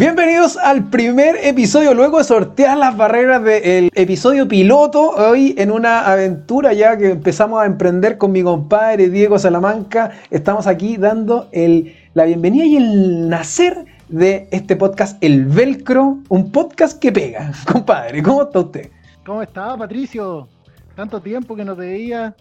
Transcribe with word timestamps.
Bienvenidos 0.00 0.56
al 0.56 0.88
primer 0.88 1.36
episodio, 1.42 1.92
luego 1.92 2.16
de 2.16 2.24
sortear 2.24 2.78
las 2.78 2.96
barreras 2.96 3.44
del 3.44 3.90
episodio 3.94 4.48
piloto, 4.48 5.10
hoy 5.10 5.54
en 5.58 5.70
una 5.70 6.10
aventura 6.10 6.72
ya 6.72 6.96
que 6.96 7.10
empezamos 7.10 7.60
a 7.60 7.66
emprender 7.66 8.16
con 8.16 8.32
mi 8.32 8.42
compadre 8.42 9.10
Diego 9.10 9.38
Salamanca, 9.38 10.12
estamos 10.30 10.66
aquí 10.66 10.96
dando 10.96 11.50
el, 11.52 11.94
la 12.14 12.24
bienvenida 12.24 12.64
y 12.64 12.76
el 12.76 13.28
nacer 13.28 13.84
de 14.08 14.48
este 14.52 14.74
podcast 14.74 15.22
El 15.22 15.44
Velcro, 15.44 16.20
un 16.30 16.50
podcast 16.50 16.98
que 16.98 17.12
pega. 17.12 17.52
Compadre, 17.70 18.22
¿cómo 18.22 18.44
está 18.44 18.60
usted? 18.60 18.90
¿Cómo 19.26 19.42
está, 19.42 19.76
Patricio? 19.76 20.48
Tanto 20.96 21.20
tiempo 21.20 21.54
que 21.54 21.64
no 21.66 21.76
te 21.76 21.82
veía, 21.82 22.34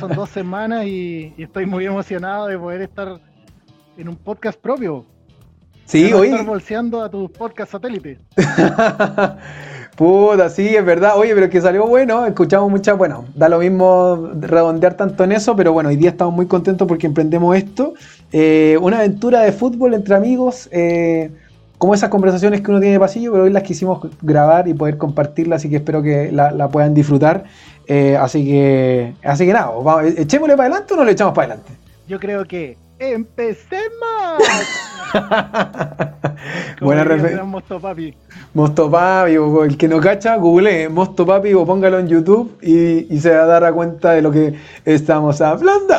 son 0.00 0.12
dos 0.12 0.28
semanas 0.30 0.86
y, 0.86 1.34
y 1.36 1.44
estoy 1.44 1.66
muy 1.66 1.86
emocionado 1.86 2.48
de 2.48 2.58
poder 2.58 2.82
estar 2.82 3.20
en 3.96 4.08
un 4.08 4.16
podcast 4.16 4.60
propio. 4.60 5.06
Sí, 5.90 6.12
hoy. 6.12 6.28
Estar 6.28 6.46
bolseando 6.46 7.02
a 7.02 7.10
tus 7.10 7.28
podcast 7.32 7.72
satélites. 7.72 8.20
Puta, 9.96 10.48
sí, 10.48 10.68
es 10.68 10.84
verdad. 10.84 11.14
Oye, 11.16 11.34
pero 11.34 11.50
que 11.50 11.60
salió 11.60 11.84
bueno. 11.84 12.24
Escuchamos 12.26 12.70
muchas. 12.70 12.96
Bueno, 12.96 13.24
da 13.34 13.48
lo 13.48 13.58
mismo 13.58 14.30
redondear 14.38 14.94
tanto 14.94 15.24
en 15.24 15.32
eso, 15.32 15.56
pero 15.56 15.72
bueno, 15.72 15.88
hoy 15.88 15.96
día 15.96 16.10
estamos 16.10 16.32
muy 16.32 16.46
contentos 16.46 16.86
porque 16.86 17.08
emprendemos 17.08 17.56
esto. 17.56 17.94
Eh, 18.30 18.78
una 18.80 18.98
aventura 18.98 19.40
de 19.40 19.50
fútbol 19.50 19.94
entre 19.94 20.14
amigos. 20.14 20.68
Eh, 20.70 21.32
como 21.76 21.92
esas 21.92 22.08
conversaciones 22.08 22.60
que 22.60 22.70
uno 22.70 22.78
tiene 22.78 22.92
de 22.92 23.00
pasillo, 23.00 23.32
pero 23.32 23.44
hoy 23.44 23.50
las 23.50 23.64
quisimos 23.64 24.06
grabar 24.22 24.68
y 24.68 24.74
poder 24.74 24.96
compartirlas, 24.96 25.62
así 25.62 25.70
que 25.70 25.76
espero 25.76 26.02
que 26.02 26.30
la, 26.30 26.68
puedan 26.68 26.94
disfrutar. 26.94 27.44
Eh, 27.88 28.16
así 28.16 28.44
que, 28.44 29.14
así 29.24 29.44
que 29.44 29.52
nada, 29.52 29.70
vamos, 29.70 30.04
echémosle 30.16 30.56
para 30.56 30.68
adelante 30.68 30.94
o 30.94 30.98
no 30.98 31.04
le 31.04 31.12
echamos 31.12 31.34
para 31.34 31.54
adelante. 31.54 31.72
Yo 32.06 32.20
creo 32.20 32.44
que 32.44 32.76
¡Empecemos! 33.00 34.42
Buena 36.82 37.02
referencia. 37.02 37.44
Mosto 37.44 37.80
Papi. 37.80 38.14
Mosto 38.52 38.90
Papi, 38.90 39.38
o 39.38 39.64
el 39.64 39.78
que 39.78 39.88
no 39.88 40.00
cacha, 40.00 40.36
google 40.36 40.90
Mosto 40.90 41.24
Papi 41.24 41.54
o 41.54 41.64
póngalo 41.64 41.98
en 41.98 42.08
YouTube 42.08 42.58
y, 42.60 43.18
se 43.18 43.30
va 43.30 43.44
a 43.44 43.46
dar 43.46 43.72
cuenta 43.72 44.12
de 44.12 44.20
lo 44.20 44.30
que 44.30 44.54
estamos 44.84 45.40
hablando. 45.40 45.94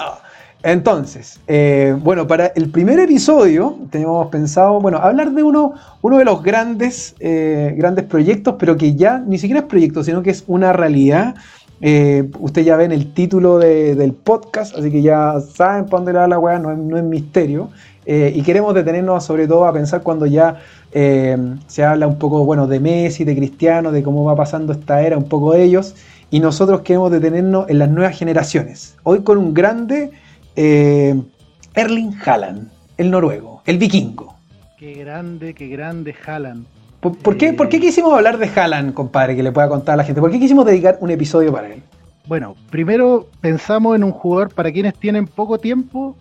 Entonces, 0.62 1.40
eh, 1.48 1.98
bueno, 2.00 2.28
para 2.28 2.46
el 2.48 2.70
primer 2.70 3.00
episodio 3.00 3.80
teníamos 3.90 4.28
pensado, 4.28 4.80
bueno, 4.80 5.00
hablar 5.00 5.32
de 5.32 5.42
uno, 5.42 5.74
uno 6.04 6.20
de 6.20 6.26
los 6.26 6.44
grandes, 6.44 7.16
eh, 7.20 7.74
grandes 7.76 8.06
proyectos, 8.06 8.58
pero 8.60 8.78
que 8.78 8.94
ya 8.94 9.18
ni 9.18 9.40
siquiera 9.40 9.62
es 9.62 9.66
proyecto, 9.66 10.04
sino 10.04 10.22
que 10.22 10.30
es 10.30 10.44
una 10.46 10.72
realidad 10.72 11.34
eh, 11.82 12.30
usted 12.40 12.64
ya 12.64 12.78
ven 12.78 12.92
el 12.92 13.14
título 13.14 13.58
del 13.58 14.14
podcast, 14.14 14.76
así 14.76 14.92
que 14.92 15.02
ya 15.02 15.40
saben 15.42 15.86
para 15.86 15.98
dónde 15.98 16.14
le 16.14 16.20
da 16.20 16.28
la 16.28 16.40
weá, 16.40 16.60
no, 16.60 16.98
es, 16.98 17.04
misterio. 17.04 17.70
Eh, 18.06 18.32
y 18.36 18.42
queremos 18.42 18.74
detenernos 18.74 19.24
sobre 19.24 19.48
todo 19.48 19.66
a 19.66 19.74
pensar 19.74 20.02
cuando 20.02 20.26
ya 20.26 20.60
eh, 20.92 21.38
se 21.68 21.84
habla 21.84 22.08
un 22.08 22.18
poco 22.18 22.46
bueno, 22.46 22.68
de 22.68 22.80
Messi, 22.80 23.24
de 23.24 23.36
Cristiano, 23.36 23.92
de 23.92 24.04
cómo 24.04 24.24
va 24.24 24.36
pasando 24.36 24.74
esta 24.74 25.02
era, 25.02 25.18
un 25.18 25.28
poco 25.28 25.54
de 25.54 25.64
ellos. 25.64 25.96
Y 26.30 26.40
nosotros 26.40 26.82
queremos 26.82 27.12
detenernos 27.12 27.70
en 27.70 27.80
las 27.80 27.90
nuevas 27.90 28.18
generaciones. 28.18 28.96
Hoy 29.04 29.22
con 29.24 29.38
un 29.38 29.54
grande 29.54 30.12
Erling 30.56 32.14
Haaland, 32.26 32.70
el 32.98 33.12
noruego, 33.12 33.62
el 33.66 33.78
vikingo. 33.78 34.36
Qué 34.78 34.94
grande, 34.94 35.54
qué 35.54 35.68
grande 35.68 36.16
Haaland. 36.26 36.66
¿Por, 37.02 37.36
qué, 37.36 37.52
¿Por, 37.54 37.68
qué, 37.68 37.80
quisimos 37.80 38.14
hablar 38.14 38.38
de 38.38 38.48
Haaland, 38.48 38.94
compadre, 38.94 39.36
que 39.36 39.42
le 39.42 39.52
pueda 39.52 39.68
contar 39.68 39.94
a 39.94 39.98
la 39.98 40.04
gente? 40.04 40.22
¿Por 40.22 40.30
qué 40.30 40.40
quisimos 40.40 40.68
dedicar 40.68 41.00
un 41.02 41.10
episodio 41.10 41.52
para 41.52 41.74
él? 41.74 41.82
Bueno, 42.28 42.56
primero 42.70 43.28
pensamos 43.42 43.96
en 43.96 44.04
un 44.04 44.12
jugador 44.12 44.54
para 44.54 44.72
quienes 44.72 44.94
tienen 44.94 45.26
poco 45.26 45.58
tiempo, 45.58 46.16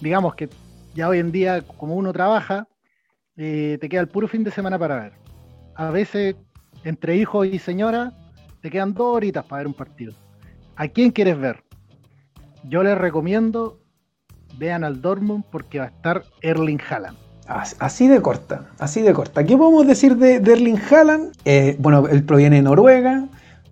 digamos 0.00 0.34
que 0.34 0.50
ya 0.94 1.08
hoy 1.08 1.18
en 1.18 1.32
día, 1.32 1.62
como 1.62 1.96
uno 1.96 2.12
trabaja, 2.12 2.68
eh, 3.38 3.78
te 3.80 3.88
queda 3.88 4.02
el 4.02 4.08
puro 4.08 4.28
fin 4.28 4.44
de 4.44 4.50
semana 4.50 4.78
para 4.78 5.00
ver. 5.00 5.12
A 5.74 5.90
veces, 5.90 6.36
entre 6.84 7.16
hijos 7.16 7.46
y 7.46 7.58
señora, 7.58 8.12
te 8.60 8.70
quedan 8.70 8.92
dos 8.92 9.16
horitas 9.16 9.46
para 9.46 9.60
ver 9.60 9.66
un 9.66 9.74
partido. 9.74 10.12
¿A 10.76 10.88
quién 10.88 11.10
quieres 11.10 11.38
ver? 11.38 11.64
Yo 12.64 12.82
les 12.82 12.98
recomiendo, 12.98 13.80
vean 14.58 14.84
al 14.84 15.00
Dortmund 15.00 15.44
porque 15.50 15.78
va 15.78 15.86
a 15.86 15.88
estar 15.88 16.22
Erling 16.42 16.80
Haaland. 16.88 17.21
Así 17.46 18.08
de 18.08 18.22
corta, 18.22 18.66
así 18.78 19.02
de 19.02 19.12
corta. 19.12 19.44
¿Qué 19.44 19.56
podemos 19.56 19.86
decir 19.86 20.16
de, 20.16 20.36
Erling 20.36 20.78
Haaland? 20.90 21.32
Eh, 21.44 21.76
bueno, 21.80 22.06
él 22.08 22.22
proviene 22.22 22.56
de 22.56 22.62
Noruega, 22.62 23.24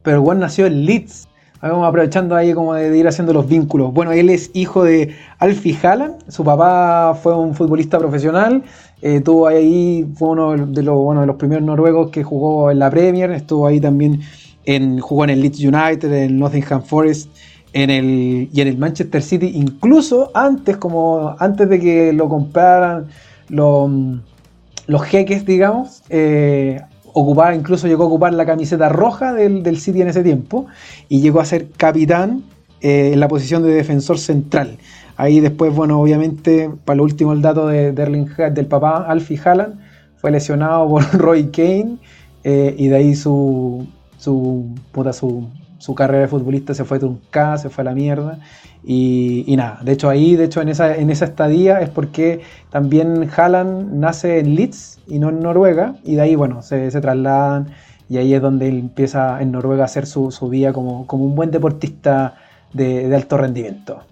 pero 0.02 0.22
bueno, 0.22 0.40
nació 0.42 0.66
en 0.66 0.84
Leeds. 0.84 1.28
Vamos 1.62 1.86
aprovechando 1.86 2.34
ahí 2.34 2.52
como 2.52 2.74
de, 2.74 2.96
ir 2.96 3.06
haciendo 3.06 3.32
los 3.32 3.46
vínculos. 3.46 3.92
Bueno, 3.92 4.12
él 4.12 4.30
es 4.30 4.50
hijo 4.54 4.82
de 4.82 5.14
Alfie 5.38 5.76
Haaland, 5.82 6.14
su 6.28 6.42
papá 6.42 7.14
fue 7.22 7.36
un 7.36 7.54
futbolista 7.54 7.98
profesional, 7.98 8.62
eh, 9.02 9.20
tuvo 9.20 9.46
ahí, 9.46 10.06
fue 10.14 10.30
uno 10.30 10.56
de 10.56 10.82
los, 10.82 10.96
bueno, 10.96 11.20
de 11.20 11.26
los 11.26 11.36
primeros 11.36 11.64
noruegos 11.64 12.10
que 12.10 12.24
jugó 12.24 12.70
en 12.70 12.78
la 12.78 12.90
Premier, 12.90 13.30
estuvo 13.30 13.66
ahí 13.66 13.78
también, 13.78 14.20
en, 14.64 14.98
jugó 15.00 15.24
en 15.24 15.30
el 15.30 15.42
Leeds 15.42 15.60
United, 15.60 16.10
en 16.12 16.38
Nottingham 16.38 16.82
Forest, 16.82 17.30
en 17.74 17.90
el, 17.90 18.48
y 18.52 18.60
en 18.60 18.68
el 18.68 18.78
Manchester 18.78 19.22
City, 19.22 19.52
incluso 19.54 20.30
antes, 20.34 20.78
como 20.78 21.36
antes 21.38 21.68
de 21.68 21.78
que 21.78 22.12
lo 22.12 22.28
compraran 22.28 23.06
los 23.50 25.02
jeques, 25.04 25.44
digamos, 25.44 26.02
eh, 26.08 26.80
ocupaba, 27.12 27.54
incluso 27.54 27.86
llegó 27.88 28.04
a 28.04 28.06
ocupar 28.06 28.32
la 28.34 28.46
camiseta 28.46 28.88
roja 28.88 29.32
del, 29.32 29.62
del 29.62 29.78
City 29.80 30.02
en 30.02 30.08
ese 30.08 30.22
tiempo 30.22 30.66
y 31.08 31.20
llegó 31.20 31.40
a 31.40 31.44
ser 31.44 31.70
capitán 31.70 32.44
eh, 32.80 33.10
en 33.12 33.20
la 33.20 33.28
posición 33.28 33.62
de 33.62 33.70
defensor 33.72 34.18
central. 34.18 34.78
Ahí 35.16 35.40
después, 35.40 35.74
bueno, 35.74 36.00
obviamente, 36.00 36.70
para 36.86 36.96
lo 36.96 37.04
último 37.04 37.32
el 37.32 37.42
dato 37.42 37.66
de, 37.66 37.92
del 37.92 38.66
papá 38.66 39.04
Alfie 39.06 39.38
Haaland, 39.44 39.78
fue 40.16 40.30
lesionado 40.30 40.88
por 40.88 41.02
Roy 41.18 41.50
Kane 41.50 41.98
eh, 42.42 42.74
y 42.78 42.88
de 42.88 42.96
ahí 42.96 43.14
su, 43.14 43.86
su, 44.16 44.74
puta, 44.92 45.12
su, 45.12 45.46
su 45.80 45.94
carrera 45.94 46.20
de 46.20 46.28
futbolista 46.28 46.74
se 46.74 46.84
fue 46.84 46.98
truncada, 46.98 47.56
se 47.56 47.70
fue 47.70 47.82
a 47.82 47.86
la 47.86 47.94
mierda. 47.94 48.38
Y, 48.84 49.54
nada, 49.56 49.80
de 49.82 49.92
hecho 49.92 50.08
ahí, 50.10 50.36
de 50.36 50.44
hecho 50.44 50.60
en 50.60 50.68
esa, 50.68 50.94
en 50.96 51.10
esa 51.10 51.24
estadía 51.24 51.80
es 51.80 51.88
porque 51.88 52.42
también 52.70 53.28
Haaland 53.34 53.94
nace 53.94 54.38
en 54.38 54.54
Leeds 54.54 55.00
y 55.06 55.18
no 55.18 55.30
en 55.30 55.40
Noruega, 55.40 55.96
y 56.04 56.14
de 56.16 56.20
ahí, 56.20 56.34
bueno, 56.34 56.62
se, 56.62 56.90
trasladan 57.00 57.68
y 58.08 58.18
ahí 58.18 58.34
es 58.34 58.42
donde 58.42 58.68
él 58.68 58.78
empieza 58.78 59.40
en 59.40 59.52
Noruega 59.52 59.82
a 59.82 59.86
hacer 59.86 60.06
su, 60.06 60.30
su 60.30 60.48
vida 60.48 60.72
como, 60.72 61.06
como 61.06 61.24
un 61.24 61.34
buen 61.34 61.50
deportista 61.50 62.36
de, 62.72 63.14
alto 63.14 63.38
rendimiento. 63.38 64.02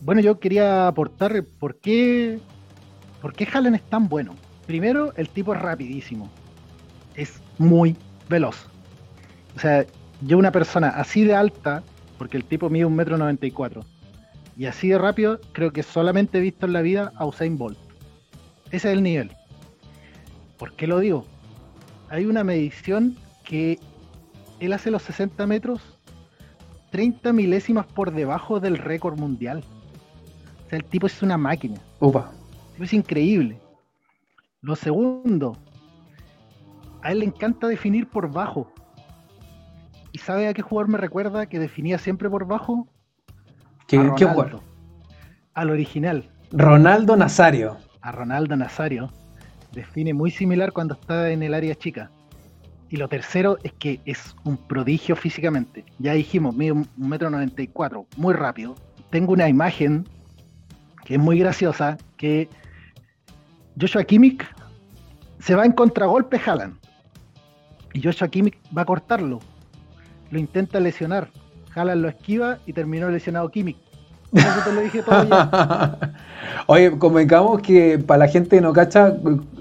Bueno, 0.00 0.20
yo 0.20 0.38
quería 0.38 0.86
aportar 0.86 1.44
por 1.58 1.76
qué, 1.76 2.38
por 3.20 3.32
qué 3.32 3.48
Haaland 3.52 3.76
es 3.76 3.82
tan 3.82 4.08
bueno. 4.08 4.34
Primero, 4.66 5.12
el 5.16 5.28
tipo 5.28 5.54
es 5.54 5.60
rapidísimo, 5.60 6.28
es 7.14 7.40
muy 7.58 7.96
veloz. 8.28 8.66
O 9.56 9.60
sea, 9.60 9.86
yo 10.22 10.38
una 10.38 10.52
persona 10.52 10.88
así 10.88 11.24
de 11.24 11.34
alta, 11.34 11.82
porque 12.18 12.36
el 12.36 12.44
tipo 12.44 12.70
mide 12.70 12.84
un 12.84 12.96
metro 12.96 13.18
noventa 13.18 13.46
y 13.46 13.50
cuatro, 13.50 13.84
y 14.56 14.66
así 14.66 14.88
de 14.88 14.98
rápido, 14.98 15.40
creo 15.52 15.72
que 15.72 15.82
solamente 15.82 16.38
he 16.38 16.40
visto 16.40 16.66
en 16.66 16.72
la 16.72 16.82
vida 16.82 17.12
a 17.16 17.26
Usain 17.26 17.58
Bolt. 17.58 17.78
Ese 18.66 18.88
es 18.88 18.96
el 18.96 19.02
nivel. 19.02 19.30
¿Por 20.58 20.72
qué 20.72 20.86
lo 20.86 20.98
digo? 20.98 21.26
Hay 22.08 22.24
una 22.24 22.42
medición 22.42 23.16
que 23.44 23.78
él 24.60 24.72
hace 24.72 24.90
los 24.90 25.02
60 25.02 25.46
metros 25.46 25.96
30 26.90 27.32
milésimas 27.34 27.86
por 27.86 28.12
debajo 28.12 28.60
del 28.60 28.78
récord 28.78 29.18
mundial. 29.18 29.62
O 30.64 30.70
sea, 30.70 30.78
el 30.78 30.84
tipo 30.84 31.06
es 31.06 31.22
una 31.22 31.36
máquina. 31.36 31.78
Upa. 32.00 32.32
Es 32.80 32.92
increíble. 32.92 33.60
Lo 34.62 34.76
segundo, 34.76 35.56
a 37.02 37.12
él 37.12 37.20
le 37.20 37.26
encanta 37.26 37.68
definir 37.68 38.08
por 38.08 38.32
bajo. 38.32 38.72
¿Y 40.16 40.18
sabe 40.18 40.48
a 40.48 40.54
qué 40.54 40.62
jugador 40.62 40.88
me 40.88 40.96
recuerda 40.96 41.44
que 41.44 41.58
definía 41.58 41.98
siempre 41.98 42.30
por 42.30 42.46
bajo? 42.46 42.88
¿Qué, 43.86 43.98
jugador? 43.98 44.62
Al 45.52 45.68
original. 45.68 46.30
Ronaldo 46.52 47.18
Nazario. 47.18 47.76
A 48.00 48.12
Ronaldo 48.12 48.56
Nazario. 48.56 49.12
Define 49.72 50.14
muy 50.14 50.30
similar 50.30 50.72
cuando 50.72 50.94
está 50.94 51.28
en 51.28 51.42
el 51.42 51.52
área 51.52 51.74
chica. 51.74 52.10
Y 52.88 52.96
lo 52.96 53.08
tercero 53.08 53.58
es 53.62 53.74
que 53.74 54.00
es 54.06 54.34
un 54.44 54.56
prodigio 54.56 55.16
físicamente. 55.16 55.84
Ya 55.98 56.14
dijimos, 56.14 56.56
mide 56.56 56.72
un 56.72 56.88
metro 56.96 57.28
noventa 57.28 57.60
y 57.60 57.68
cuatro, 57.68 58.06
muy 58.16 58.32
rápido. 58.32 58.74
Tengo 59.10 59.34
una 59.34 59.50
imagen 59.50 60.08
que 61.04 61.16
es 61.16 61.20
muy 61.20 61.38
graciosa, 61.38 61.98
que 62.16 62.48
Joshua 63.78 64.02
Kimmich 64.04 64.46
se 65.40 65.54
va 65.54 65.66
en 65.66 65.72
contragolpe 65.72 66.40
Haaland. 66.42 66.78
Y 67.92 68.02
Joshua 68.02 68.28
Kimmich 68.28 68.56
va 68.74 68.80
a 68.80 68.86
cortarlo 68.86 69.40
lo 70.30 70.38
intenta 70.38 70.80
lesionar. 70.80 71.28
Haaland 71.74 72.02
lo 72.02 72.08
esquiva 72.08 72.58
y 72.66 72.72
terminó 72.72 73.10
lesionado 73.10 73.50
Kimmich. 73.50 73.76
Eso 74.32 74.48
te 74.64 74.72
lo 74.72 74.80
dije 74.80 75.02
todo 75.02 75.24
ya. 75.24 75.98
Oye, 76.66 76.98
convengamos 76.98 77.60
que 77.60 77.98
para 77.98 78.18
la 78.18 78.28
gente 78.28 78.56
que 78.56 78.62
no 78.62 78.72
cacha, 78.72 79.14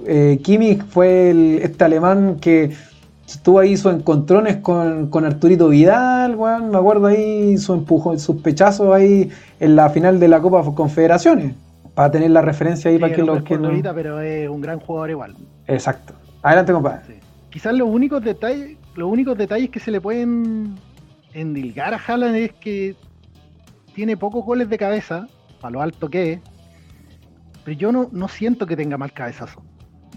eh, 0.06 0.40
Kimmich 0.44 0.84
fue 0.86 1.60
este 1.62 1.84
alemán 1.84 2.38
que 2.40 2.72
estuvo 3.28 3.60
ahí 3.60 3.76
sus 3.78 3.94
encontrones 3.94 4.58
con, 4.58 5.10
con 5.10 5.26
Arturito 5.26 5.70
Vidal, 5.70 6.36
weón, 6.36 6.70
me 6.70 6.78
acuerdo 6.78 7.08
ahí 7.08 7.58
su 7.58 7.74
empujón, 7.74 8.20
sus 8.20 8.42
pechazos 8.42 8.94
ahí 8.94 9.30
en 9.60 9.76
la 9.76 9.90
final 9.90 10.20
de 10.20 10.28
la 10.28 10.42
Copa 10.42 10.64
Confederaciones. 10.74 11.54
para 11.94 12.12
tener 12.12 12.32
la 12.32 12.42
referencia 12.42 12.90
ahí 12.90 12.98
Sí, 12.98 13.02
para 13.02 13.14
que 13.14 13.22
el 13.22 13.28
los 13.28 13.44
que 13.44 13.58
no... 13.58 13.70
pero 13.94 14.20
es 14.22 14.50
un 14.50 14.62
gran 14.62 14.80
jugador 14.80 15.10
igual. 15.10 15.36
Exacto. 15.68 16.14
Adelante, 16.44 16.74
compadre. 16.74 17.02
Sí. 17.08 17.14
Quizás 17.50 17.74
los 17.74 17.88
únicos 17.88 18.24
detalles, 18.24 18.78
los 18.96 19.12
únicos 19.12 19.38
detalles 19.38 19.70
que 19.70 19.80
se 19.80 19.92
le 19.92 20.02
pueden 20.02 20.76
endilgar 21.34 21.94
a 21.94 21.98
Haaland 21.98 22.36
es 22.36 22.54
que 22.54 22.96
tiene 23.94 24.18
pocos 24.18 24.46
goles 24.46 24.70
de 24.70 24.78
cabeza, 24.78 25.28
a 25.62 25.70
lo 25.70 25.82
alto 25.82 26.10
que 26.10 26.34
es, 26.34 26.40
pero 27.64 27.78
yo 27.78 27.92
no, 27.92 28.10
no 28.12 28.28
siento 28.28 28.66
que 28.66 28.76
tenga 28.76 28.98
mal 28.98 29.12
cabezazo. 29.12 29.64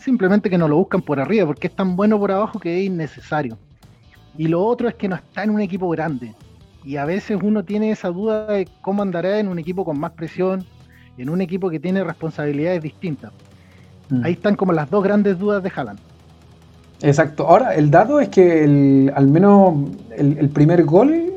Simplemente 0.00 0.50
que 0.50 0.58
no 0.58 0.68
lo 0.68 0.76
buscan 0.76 1.02
por 1.02 1.18
arriba, 1.18 1.46
porque 1.46 1.66
es 1.66 1.74
tan 1.74 1.96
bueno 1.96 2.18
por 2.18 2.30
abajo 2.30 2.60
que 2.60 2.78
es 2.78 2.86
innecesario. 2.86 3.58
Y 4.36 4.46
lo 4.46 4.64
otro 4.64 4.88
es 4.88 4.94
que 4.94 5.08
no 5.08 5.16
está 5.16 5.42
en 5.42 5.50
un 5.50 5.60
equipo 5.60 5.88
grande. 5.88 6.34
Y 6.84 6.96
a 6.96 7.04
veces 7.04 7.38
uno 7.42 7.64
tiene 7.64 7.90
esa 7.90 8.08
duda 8.08 8.46
de 8.46 8.68
cómo 8.80 9.02
andará 9.02 9.40
en 9.40 9.48
un 9.48 9.58
equipo 9.58 9.84
con 9.84 9.98
más 9.98 10.12
presión, 10.12 10.64
en 11.16 11.28
un 11.28 11.40
equipo 11.40 11.68
que 11.70 11.80
tiene 11.80 12.04
responsabilidades 12.04 12.82
distintas. 12.82 13.32
Mm. 14.10 14.24
Ahí 14.24 14.32
están 14.34 14.54
como 14.54 14.72
las 14.72 14.88
dos 14.88 15.02
grandes 15.02 15.38
dudas 15.38 15.62
de 15.62 15.72
Haaland. 15.74 15.98
Exacto. 17.00 17.46
Ahora, 17.46 17.74
el 17.74 17.90
dato 17.90 18.18
es 18.20 18.28
que 18.28 18.64
el- 18.64 19.12
al 19.14 19.28
menos 19.28 19.74
el, 20.16 20.48
primer 20.50 20.84
gol, 20.84 21.32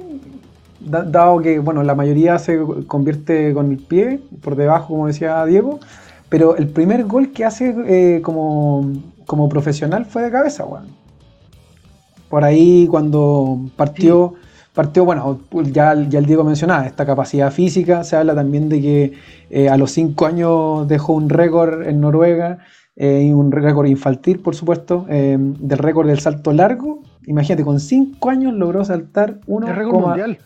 da- 0.80 1.04
dado 1.04 1.40
que 1.40 1.60
bueno, 1.60 1.84
la 1.84 1.94
mayoría 1.96 2.40
se 2.40 2.60
convierte 2.88 3.54
con 3.54 3.72
el 3.72 3.78
pie, 3.78 4.20
por 4.42 4.56
debajo, 4.56 4.88
como 4.88 5.08
decía 5.08 5.46
Diego, 5.46 5.80
pero 6.30 6.56
el 6.58 6.68
primer 6.68 7.06
gol 7.06 7.32
que 7.32 7.46
hace 7.46 7.76
eh, 7.88 8.22
como, 8.24 8.92
como 9.28 9.50
profesional 9.50 10.06
fue 10.06 10.24
de 10.24 10.32
cabeza, 10.32 10.66
weón. 10.66 10.88
Por 12.30 12.44
ahí 12.46 12.88
cuando 12.88 13.60
partió, 13.76 14.36
partió, 14.74 15.04
bueno, 15.04 15.40
ya, 15.72 15.94
ya 16.08 16.20
el 16.20 16.26
Diego 16.26 16.44
mencionaba, 16.46 16.86
esta 16.86 17.06
capacidad 17.06 17.52
física, 17.52 18.04
se 18.06 18.16
habla 18.16 18.34
también 18.34 18.70
de 18.70 18.82
que 18.82 19.14
eh, 19.50 19.68
a 19.70 19.76
los 19.78 19.92
5 19.92 20.26
años 20.26 20.88
dejó 20.88 21.14
un 21.14 21.30
récord 21.30 21.84
en 21.88 22.00
Noruega, 22.00 22.60
eh, 22.96 23.34
un 23.34 23.52
récord 23.52 23.88
infantil, 23.88 24.40
por 24.40 24.56
supuesto, 24.56 25.06
eh, 25.10 25.38
del 25.40 25.78
récord 25.78 26.08
del 26.08 26.20
salto 26.20 26.52
largo. 26.54 27.02
Imagínate, 27.28 27.64
con 27.64 27.80
5 27.80 28.30
años 28.30 28.54
logró 28.54 28.84
saltar 28.84 29.40
1, 29.48 29.68
Es 29.68 29.76
récord 29.76 30.00
mundial. 30.02 30.38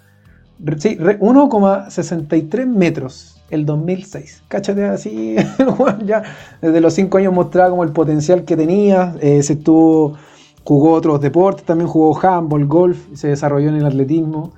Re- 0.60 0.80
Sí, 0.80 0.96
re- 0.96 1.20
1,63 1.20 2.66
metros 2.66 3.42
el 3.50 3.66
2006. 3.66 4.44
Cáchate 4.48 4.86
así, 4.86 5.36
ya 6.06 6.24
desde 6.62 6.82
los 6.82 6.94
5 6.94 7.18
años 7.18 7.34
mostraba 7.34 7.70
como 7.72 7.84
el 7.84 7.92
potencial 7.92 8.44
que 8.46 8.56
tenía. 8.56 9.16
eh, 9.22 9.44
se 9.44 9.54
estuvo, 9.54 10.18
jugó 10.64 10.94
otros 10.94 11.20
deportes, 11.22 11.66
también 11.66 11.88
jugó 11.90 12.18
handball, 12.26 12.66
golf, 12.66 12.98
se 13.14 13.28
desarrolló 13.30 13.70
en 13.70 13.76
el 13.76 13.86
atletismo. 13.86 14.54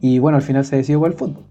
y 0.00 0.18
bueno, 0.18 0.36
al 0.36 0.42
final 0.42 0.64
se 0.64 0.76
decidió 0.76 1.00
por 1.00 1.10
el 1.10 1.16
fútbol. 1.16 1.44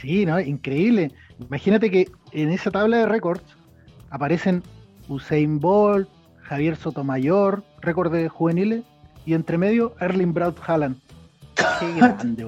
Sí, 0.00 0.26
¿no? 0.26 0.38
Increíble. 0.40 1.12
Imagínate 1.40 1.90
que 1.90 2.08
en 2.32 2.50
esa 2.50 2.70
tabla 2.70 2.98
de 2.98 3.06
récords 3.06 3.42
aparecen 4.16 4.62
Usain 5.08 5.60
Bolt, 5.60 6.08
Javier 6.42 6.76
Sotomayor, 6.76 7.62
récord 7.80 8.10
de 8.12 8.28
juveniles, 8.28 8.82
y 9.26 9.34
entre 9.34 9.58
medio 9.58 9.92
Erling 10.00 10.32
Braut 10.32 10.56
Haaland. 10.66 10.96
Qué 11.54 11.92
grande. 11.96 12.46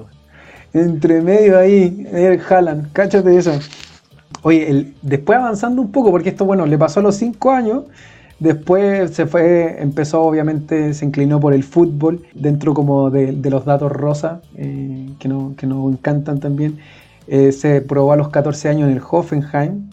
Entre 0.73 1.21
medio 1.21 1.57
ahí, 1.57 2.07
el 2.11 2.39
Haaland, 2.41 2.91
cáchate 2.91 3.35
eso. 3.37 3.51
Oye, 4.41 4.69
el- 4.69 4.93
después 5.01 5.37
avanzando 5.37 5.81
un 5.81 5.91
poco, 5.91 6.11
porque 6.11 6.29
esto, 6.29 6.45
bueno, 6.45 6.65
le 6.65 6.77
pasó 6.77 6.99
a 7.01 7.03
los 7.03 7.15
5 7.15 7.51
años, 7.51 7.83
después 8.39 9.11
se 9.11 9.25
fue, 9.27 9.81
empezó 9.81 10.21
obviamente, 10.23 10.93
se 10.93 11.05
inclinó 11.05 11.39
por 11.39 11.53
el 11.53 11.63
fútbol, 11.63 12.23
dentro 12.33 12.73
como 12.73 13.09
de, 13.11 13.31
de 13.33 13.49
los 13.49 13.65
datos 13.65 13.91
rosa, 13.91 14.41
eh, 14.55 15.09
que, 15.19 15.27
no, 15.27 15.53
que 15.57 15.67
nos 15.67 15.91
encantan 15.91 16.39
también. 16.39 16.79
Eh, 17.27 17.51
se 17.51 17.81
probó 17.81 18.13
a 18.13 18.15
los 18.15 18.29
14 18.29 18.69
años 18.69 18.89
en 18.89 18.95
el 18.97 19.03
Hoffenheim 19.07 19.89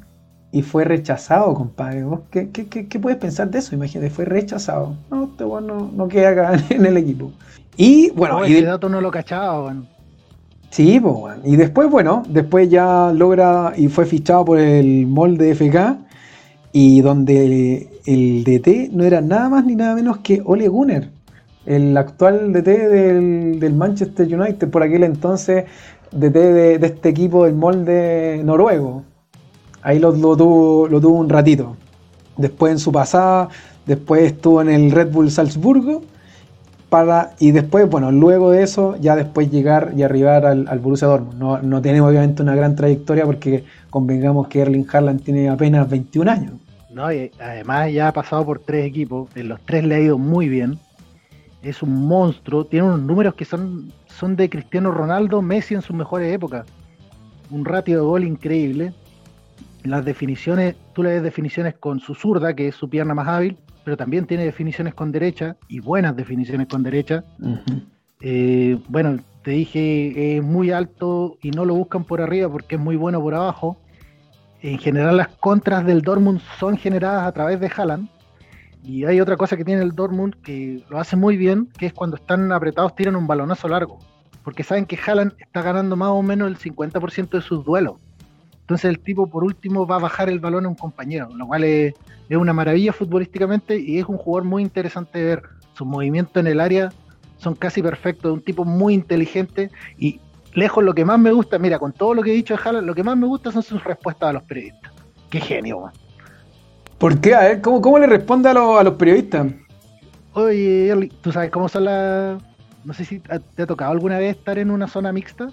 y 0.58 0.62
fue 0.62 0.85
rechazado, 0.85 1.53
compadre. 1.55 2.05
¿Vos 2.05 2.20
qué, 2.31 2.49
qué- 2.50 2.67
qué- 2.67 2.87
qué 2.88 2.99
puedes 2.99 3.19
pensar 3.19 3.50
de 3.50 3.58
eso? 3.58 3.75
Imagínate, 3.75 4.11
fue 4.11 4.25
rechazado. 4.25 4.94
No, 5.11 5.25
este 5.25 5.44
weón 5.44 5.67
no, 5.67 5.91
no 5.94 6.08
queda 6.08 6.31
acá 6.31 6.64
en 6.70 6.87
el 6.87 6.97
equipo. 6.97 7.32
Y 7.76 8.11
bueno, 8.11 8.47
y 8.47 8.55
de- 8.55 8.62
dato 8.62 8.88
no 8.88 9.00
lo 9.00 9.11
cachaba, 9.11 9.62
weón. 9.64 9.87
Sí, 10.70 10.99
pues, 11.00 11.37
y 11.44 11.56
después, 11.56 11.88
bueno, 11.91 12.23
después 12.29 12.69
ya 12.69 13.12
logra 13.14 13.73
y 13.76 13.88
fue 13.88 14.05
fichado 14.05 14.44
por 14.44 14.58
el 14.58 15.06
molde 15.06 15.55
FK 15.55 15.99
y 16.73 17.00
donde 17.00 17.88
el 18.06 18.44
DT 18.44 18.91
no 18.93 19.05
era 19.05 19.20
nada 19.20 19.49
más 19.49 19.64
ni 19.64 19.75
nada 19.76 19.94
menos 19.94 20.19
que 20.19 20.43
Ole 20.44 20.69
Gunnar, 20.69 21.09
el 21.67 21.97
actual 21.97 22.52
DT 22.52 22.67
del, 22.88 23.61
del 23.61 23.75
Manchester 23.75 24.26
United, 24.41 24.69
por 24.69 24.82
aquel 24.82 25.05
entonces 25.05 25.64
DT 26.12 26.35
de, 26.35 26.79
de 26.79 26.87
este 26.87 27.09
equipo 27.11 27.44
del 27.44 27.55
molde 27.55 28.41
noruego. 28.44 29.05
Ahí 29.87 30.00
lo, 30.00 30.12
tuvo, 30.12 30.88
lo 30.88 31.00
tuvo 31.00 31.17
un 31.17 31.29
ratito. 31.29 31.77
Después 32.37 32.73
en 32.73 32.81
su 32.81 32.91
pasada, 32.91 33.50
después 33.87 34.25
estuvo 34.25 34.61
en 34.61 34.69
el 34.69 34.91
Red 34.91 35.12
Bull 35.12 35.31
Salzburgo 35.31 36.03
para 36.88 37.37
y 37.38 37.53
después, 37.53 37.88
bueno, 37.88 38.11
luego 38.11 38.50
de 38.50 38.65
eso, 38.65 38.97
ya 39.00 39.15
después 39.15 39.49
llegar 39.49 39.93
y 39.97 40.03
arribar 40.03 40.44
al, 40.44 40.67
al 40.67 40.81
Borussia 40.81 41.06
Dortmund. 41.06 41.38
No, 41.38 41.62
no 41.62 41.81
tiene 41.83 42.00
obviamente 42.00 42.43
una 42.43 42.56
gran 42.56 42.75
trayectoria 42.75 43.25
porque 43.27 43.62
convengamos 43.88 44.49
que 44.49 44.59
Erling 44.62 44.88
Haaland 44.93 45.23
tiene 45.23 45.49
apenas 45.49 45.88
21 45.88 46.33
años. 46.33 46.55
No, 46.91 47.05
además 47.05 47.93
ya 47.93 48.09
ha 48.09 48.12
pasado 48.12 48.44
por 48.44 48.59
tres 48.59 48.87
equipos, 48.87 49.29
en 49.37 49.50
los 49.50 49.61
tres 49.61 49.85
le 49.85 49.94
ha 49.94 50.00
ido 50.00 50.19
muy 50.19 50.49
bien. 50.49 50.81
Es 51.62 51.81
un 51.81 52.09
monstruo, 52.09 52.65
tiene 52.65 52.88
unos 52.88 53.03
números 53.03 53.37
que 53.37 53.44
son, 53.44 53.93
son 54.09 54.35
de 54.35 54.50
Cristiano 54.50 54.91
Ronaldo, 54.91 55.43
Messi 55.43 55.75
en 55.75 55.83
sus 55.83 55.94
mejores 55.94 56.35
épocas. 56.35 56.67
Un 57.53 57.65
ratio 57.65 57.99
de 57.99 58.05
gol 58.05 58.25
increíble. 58.25 58.93
Las 59.87 60.05
definiciones, 60.05 60.75
tú 60.94 61.03
le 61.03 61.11
ves 61.11 61.23
definiciones 61.23 61.75
con 61.75 62.00
su 62.00 62.15
zurda, 62.15 62.55
que 62.55 62.69
es 62.69 62.75
su 62.75 62.88
pierna 62.91 63.15
más 63.15 63.29
hábil, 63.29 63.56
pero 63.85 63.97
también 63.97 64.27
tiene 64.27 64.44
definiciones 64.44 64.94
con 64.94 65.12
derecha 65.12 65.56
y 65.69 65.79
buenas 65.79 66.17
definiciones 66.17 66.67
con 66.67 66.83
derecha. 66.83 67.25
Eh, 68.21 68.81
bueno, 68.88 69.19
te 69.43 69.53
dije, 69.53 70.37
es 70.37 70.43
muy 70.43 70.73
alto 70.73 71.38
y 71.41 71.53
no 71.53 71.65
lo 71.65 71.77
buscan 71.77 72.03
por 72.03 72.21
arriba 72.21 72.50
porque 72.50 72.75
es 72.75 72.81
muy 72.81 72.97
bueno 72.97 73.21
por 73.21 73.35
abajo. 73.35 73.81
En 74.61 74.79
general 74.79 75.19
las 75.19 75.29
contras 75.29 75.87
del 75.87 76.03
Dortmund 76.03 76.41
son 76.59 76.77
generadas 76.77 77.29
a 77.29 77.33
través 77.33 77.61
de 77.61 77.71
Haaland. 77.75 78.09
Y 78.83 79.05
hay 79.05 79.21
otra 79.21 79.37
cosa 79.37 79.56
que 79.56 79.65
tiene 79.65 79.83
el 79.83 79.93
Dortmund 79.93 80.35
que 80.43 80.85
lo 80.91 80.99
hace 80.99 81.15
muy 81.15 81.37
bien, 81.37 81.69
que 81.79 81.87
es 81.87 81.93
cuando 81.93 82.17
están 82.17 82.50
apretados 82.50 82.97
tiran 82.97 83.15
un 83.15 83.29
balonazo 83.29 83.69
largo. 83.69 84.00
Porque 84.43 84.65
saben 84.65 84.87
que 84.87 84.99
Haaland 84.99 85.35
está 85.38 85.62
ganando 85.62 85.94
más 85.94 86.09
o 86.09 86.23
menos 86.23 86.49
el 86.49 86.59
50% 86.59 87.31
de 87.31 87.41
sus 87.41 87.65
duelos. 87.65 88.00
Entonces 88.66 88.87
el 88.90 88.99
tipo 88.99 89.28
por 89.28 89.44
último 89.44 89.87
va 89.87 89.94
a 89.94 90.00
bajar 90.00 90.28
el 90.28 90.40
balón 90.40 90.66
a 90.66 90.68
un 90.68 90.75
compañero, 90.75 91.28
lo 91.37 91.46
cual 91.46 91.62
es, 91.62 91.94
es 92.28 92.37
una 92.37 92.52
maravilla 92.52 92.92
futbolísticamente 92.92 93.78
y 93.78 94.00
es 94.00 94.06
un 94.06 94.16
jugador 94.16 94.42
muy 94.49 94.61
interesante 94.64 95.20
de 95.20 95.25
ver. 95.25 95.42
Sus 95.75 95.87
movimientos 95.87 96.37
en 96.40 96.49
el 96.49 96.58
área 96.61 96.92
son 97.38 97.54
casi 97.54 97.80
perfectos, 97.80 98.32
un 98.32 98.40
tipo 98.40 98.64
muy 98.64 98.92
inteligente 98.94 99.70
y 99.96 100.20
lejos 100.54 100.82
lo 100.82 100.94
que 100.94 101.04
más 101.04 101.16
me 101.20 101.30
gusta, 101.30 101.58
mira, 101.61 101.78
con 101.78 101.92
todo 101.92 102.12
lo 102.14 102.23
que 102.25 102.30
he 102.32 102.35
dicho 102.35 102.54
de 102.56 102.61
Haaland, 102.64 102.87
lo 102.88 102.94
que 102.96 103.04
más 103.04 103.16
me 103.16 103.26
gusta 103.28 103.52
son 103.52 103.62
sus 103.62 103.85
respuestas 103.85 104.30
a 104.30 104.32
los 104.32 104.42
periodistas. 104.42 104.92
Qué 105.30 105.38
genio, 105.38 105.82
man. 105.82 105.92
¿Por 106.99 107.20
qué? 107.20 107.35
A 107.37 107.40
ver, 107.42 107.61
¿cómo, 107.61 107.80
cómo 107.80 108.00
le 108.00 108.06
responde 108.08 108.49
a, 108.49 108.54
los- 108.54 108.80
a 108.80 108.82
los 108.82 108.94
periodistas? 108.94 109.46
Oye, 110.32 111.11
¿tú 111.20 111.30
sabes 111.30 111.50
cómo 111.50 111.68
son 111.68 111.85
las... 111.85 112.42
No 112.85 112.92
sé 112.94 113.04
si 113.04 113.20
te 113.20 113.62
ha 113.62 113.66
tocado 113.66 113.92
alguna 113.92 114.18
vez 114.18 114.37
estar 114.37 114.58
en 114.58 114.70
una 114.73 114.88
zona 114.88 115.12
mixta? 115.12 115.50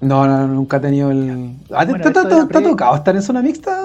No, 0.00 0.26
no, 0.26 0.46
nunca 0.48 0.76
he 0.76 0.80
tenido 0.80 1.10
el. 1.10 1.54
¿Ah, 1.72 1.84
te- 1.86 1.92
Bueno, 1.92 2.02
te, 2.02 2.08
esto 2.10 2.22
te- 2.22 2.28
de 2.28 2.34
la 2.34 2.46
te 2.48 2.58
ha 2.58 2.60
pre- 2.60 2.70
tocado 2.70 2.96
estar 2.96 3.16
en 3.16 3.22
zona 3.22 3.40
mixta? 3.42 3.82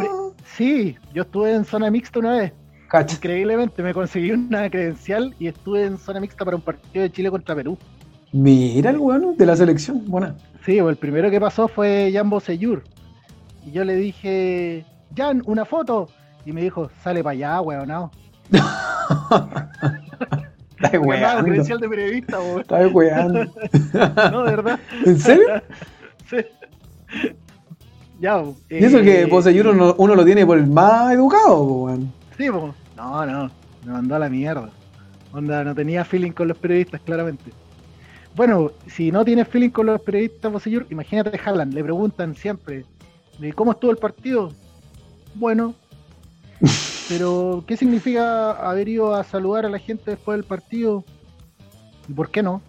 Sí, 0.58 0.98
yo 1.14 1.24
estuve 1.24 1.54
en 1.54 1.64
zona 1.66 1.90
mixta 1.90 2.20
una 2.20 2.34
vez. 2.38 2.54
Cacha. 2.90 3.16
Increíblemente, 3.16 3.82
me 3.84 3.94
conseguí 3.94 4.32
una 4.32 4.70
credencial 4.70 5.34
y 5.40 5.48
estuve 5.48 5.86
en 5.86 5.98
zona 5.98 6.20
mixta 6.20 6.44
para 6.44 6.58
un 6.58 6.64
partido 6.64 7.04
de 7.04 7.12
Chile 7.12 7.30
contra 7.30 7.56
Perú. 7.56 7.78
Mira 8.32 8.90
el 8.90 8.98
bueno 8.98 9.34
de 9.38 9.46
la 9.46 9.56
selección. 9.56 10.04
Buena. 10.08 10.36
Sí, 10.66 10.78
pues 10.82 10.90
el 10.92 10.98
primero 10.98 11.30
que 11.32 11.40
pasó 11.40 11.68
fue 11.68 12.12
Jan 12.14 12.30
Bosellur. 12.30 12.84
Y 13.66 13.72
yo 13.72 13.84
le 13.86 13.96
dije, 13.96 14.86
Jan, 15.16 15.42
una 15.46 15.66
foto. 15.66 16.10
Y 16.46 16.52
me 16.52 16.62
dijo, 16.62 16.90
sale 17.04 17.24
para 17.24 17.32
allá, 17.34 17.62
weonado. 17.62 18.12
Estás 18.52 18.68
weando. 21.02 21.44
credencial 21.44 21.80
de 21.80 21.90
periodista, 21.90 22.40
weón. 22.40 22.62
Estás 22.62 22.94
weando. 22.94 23.40
No, 24.32 24.44
de 24.44 24.52
verdad. 24.56 24.80
¿En 25.06 25.20
serio? 25.20 25.46
Ya, 28.20 28.44
Y 28.70 28.84
eso 28.84 29.02
que 29.02 29.22
eh, 29.22 29.28
Poseyur 29.28 29.68
uno, 29.68 29.96
uno 29.98 30.14
lo 30.14 30.26
tiene 30.26 30.46
por 30.46 30.58
el 30.58 30.68
más 30.68 31.14
educado, 31.14 31.64
weón. 31.64 32.12
Sí, 32.38 32.50
po. 32.50 32.76
No, 32.98 33.26
no, 33.26 33.50
me 33.86 33.94
mandó 33.94 34.16
a 34.16 34.20
la 34.20 34.30
mierda. 34.30 34.70
Onda, 35.32 35.64
no 35.64 35.74
tenía 35.74 36.04
feeling 36.04 36.32
con 36.32 36.50
los 36.50 36.58
periodistas, 36.58 37.00
claramente. 37.00 37.52
Bueno, 38.36 38.72
si 38.88 39.12
no 39.12 39.24
tienes 39.24 39.48
feeling 39.48 39.70
con 39.70 39.86
los 39.86 40.02
periodistas, 40.02 40.52
vos, 40.52 40.64
señor, 40.64 40.86
imagínate 40.90 41.40
Haaland, 41.44 41.74
le 41.74 41.84
preguntan 41.84 42.36
siempre, 42.36 42.84
¿de 43.40 43.54
¿cómo 43.54 43.72
estuvo 43.72 43.92
el 43.92 43.98
partido? 43.98 44.52
Bueno, 45.36 45.74
pero 47.08 47.64
¿qué 47.68 47.78
significa 47.78 48.52
haber 48.52 48.90
ido 48.90 49.16
a 49.16 49.24
saludar 49.24 49.66
a 49.66 49.70
la 49.70 49.80
gente 49.80 50.12
después 50.12 50.38
del 50.38 50.46
partido? 50.46 51.06
¿Y 52.08 52.14
por 52.14 52.30
qué 52.30 52.44
no? 52.44 52.62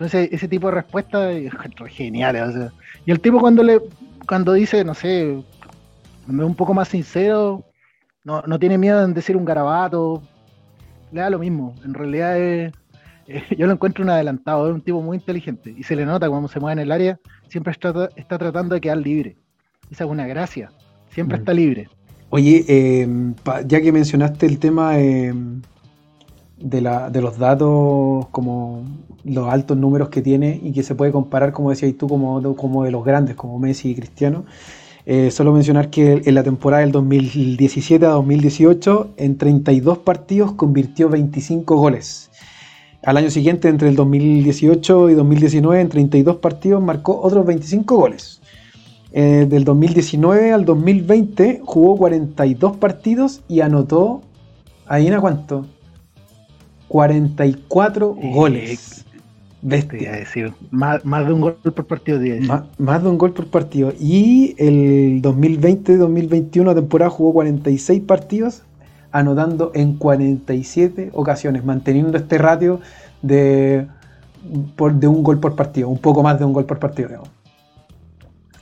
Entonces, 0.00 0.30
ese 0.32 0.48
tipo 0.48 0.68
de 0.68 0.76
respuestas 0.76 1.30
es 1.34 1.52
genial. 1.90 2.34
O 2.36 2.52
sea. 2.52 2.72
Y 3.04 3.10
el 3.10 3.20
tipo 3.20 3.38
cuando 3.38 3.62
le 3.62 3.80
cuando 4.26 4.54
dice, 4.54 4.82
no 4.82 4.94
sé, 4.94 5.42
Cuando 6.24 6.42
es 6.44 6.48
un 6.48 6.54
poco 6.56 6.72
más 6.72 6.88
sincero, 6.88 7.62
no, 8.24 8.40
no 8.46 8.58
tiene 8.58 8.78
miedo 8.78 9.04
en 9.04 9.12
decir 9.12 9.36
un 9.36 9.44
garabato, 9.44 10.22
le 11.12 11.20
da 11.20 11.28
lo 11.28 11.38
mismo. 11.38 11.74
En 11.84 11.92
realidad 11.92 12.38
es, 12.38 12.72
yo 13.58 13.66
lo 13.66 13.74
encuentro 13.74 14.02
un 14.02 14.08
adelantado, 14.08 14.68
es 14.68 14.74
un 14.74 14.80
tipo 14.80 15.02
muy 15.02 15.18
inteligente 15.18 15.74
y 15.76 15.82
se 15.82 15.94
le 15.96 16.06
nota 16.06 16.30
cuando 16.30 16.48
se 16.48 16.60
mueve 16.60 16.80
en 16.80 16.86
el 16.86 16.92
área, 16.92 17.18
siempre 17.48 17.72
está, 17.72 18.08
está 18.16 18.38
tratando 18.38 18.74
de 18.74 18.80
quedar 18.80 18.96
libre. 18.96 19.36
Esa 19.90 20.04
es 20.04 20.10
una 20.10 20.26
gracia, 20.26 20.70
siempre 21.10 21.36
Mm. 21.36 21.40
está 21.40 21.52
libre. 21.52 21.88
Oye, 22.30 22.64
eh, 22.68 23.08
pa- 23.44 23.60
ya 23.62 23.82
que 23.82 23.92
mencionaste 23.92 24.46
el 24.46 24.58
tema 24.58 24.98
eh, 24.98 25.34
de, 26.60 27.20
los 27.20 27.38
datos, 27.38 28.26
como 28.30 28.82
los 29.24 29.48
altos 29.48 29.76
números 29.76 30.08
que 30.08 30.22
tiene 30.22 30.60
y 30.62 30.72
que 30.72 30.82
se 30.82 30.94
puede 30.94 31.12
comparar, 31.12 31.52
como 31.52 31.70
decías 31.70 31.94
tú, 31.96 32.08
como, 32.08 32.40
de- 32.84 32.90
los 32.90 33.04
grandes, 33.04 33.36
como 33.36 33.58
Messi 33.58 33.90
y 33.90 33.94
Cristiano, 33.94 34.44
eh, 35.06 35.30
solo 35.30 35.52
mencionar 35.52 35.90
que 35.90 36.22
en 36.24 36.34
la 36.34 36.42
temporada 36.42 36.82
del 36.82 36.92
2017 36.92 38.04
a 38.06 38.10
2018, 38.10 39.10
en 39.16 39.38
32 39.38 39.98
partidos 39.98 40.52
convirtió 40.52 41.08
25 41.08 41.76
goles. 41.76 42.30
Al 43.02 43.16
año 43.16 43.30
siguiente, 43.30 43.68
entre 43.68 43.88
el 43.88 43.96
2018 43.96 45.10
y 45.10 45.14
2019, 45.14 45.80
en 45.80 45.88
32 45.88 46.36
partidos 46.36 46.82
marcó 46.82 47.18
otros 47.20 47.46
25 47.46 47.96
goles. 47.96 48.40
Eh, 49.12 49.46
del 49.48 49.64
2019 49.64 50.52
al 50.52 50.64
2020 50.64 51.62
jugó 51.64 51.96
42 51.96 52.76
partidos 52.76 53.40
y 53.48 53.60
anotó, 53.60 54.22
¿adivina 54.86 55.20
cuánto? 55.20 55.66
44 56.90 58.16
Eh, 58.20 58.32
goles. 58.34 59.04
Bestia. 59.62 60.12
decir, 60.12 60.52
más, 60.72 61.04
más 61.04 61.24
de 61.24 61.32
un 61.32 61.40
gol 61.40 61.56
por 61.62 61.86
partido. 61.86 62.18
Más 62.78 63.02
de 63.02 63.08
un 63.08 63.16
gol 63.16 63.32
por 63.32 63.46
partido. 63.46 63.92
Y 64.00 64.56
el 64.58 65.22
2020-2021 65.22 66.74
temporada 66.74 67.10
jugó 67.10 67.34
46 67.34 68.00
partidos, 68.02 68.64
anotando 69.12 69.70
en 69.74 69.98
47 69.98 71.10
ocasiones, 71.12 71.64
manteniendo 71.64 72.18
este 72.18 72.38
ratio 72.38 72.80
de, 73.22 73.86
por, 74.74 74.94
de 74.94 75.06
un 75.06 75.22
gol 75.22 75.38
por 75.38 75.54
partido, 75.54 75.88
un 75.88 75.98
poco 75.98 76.24
más 76.24 76.40
de 76.40 76.44
un 76.44 76.52
gol 76.52 76.64
por 76.64 76.80
partido. 76.80 77.08
digamos. 77.08 77.30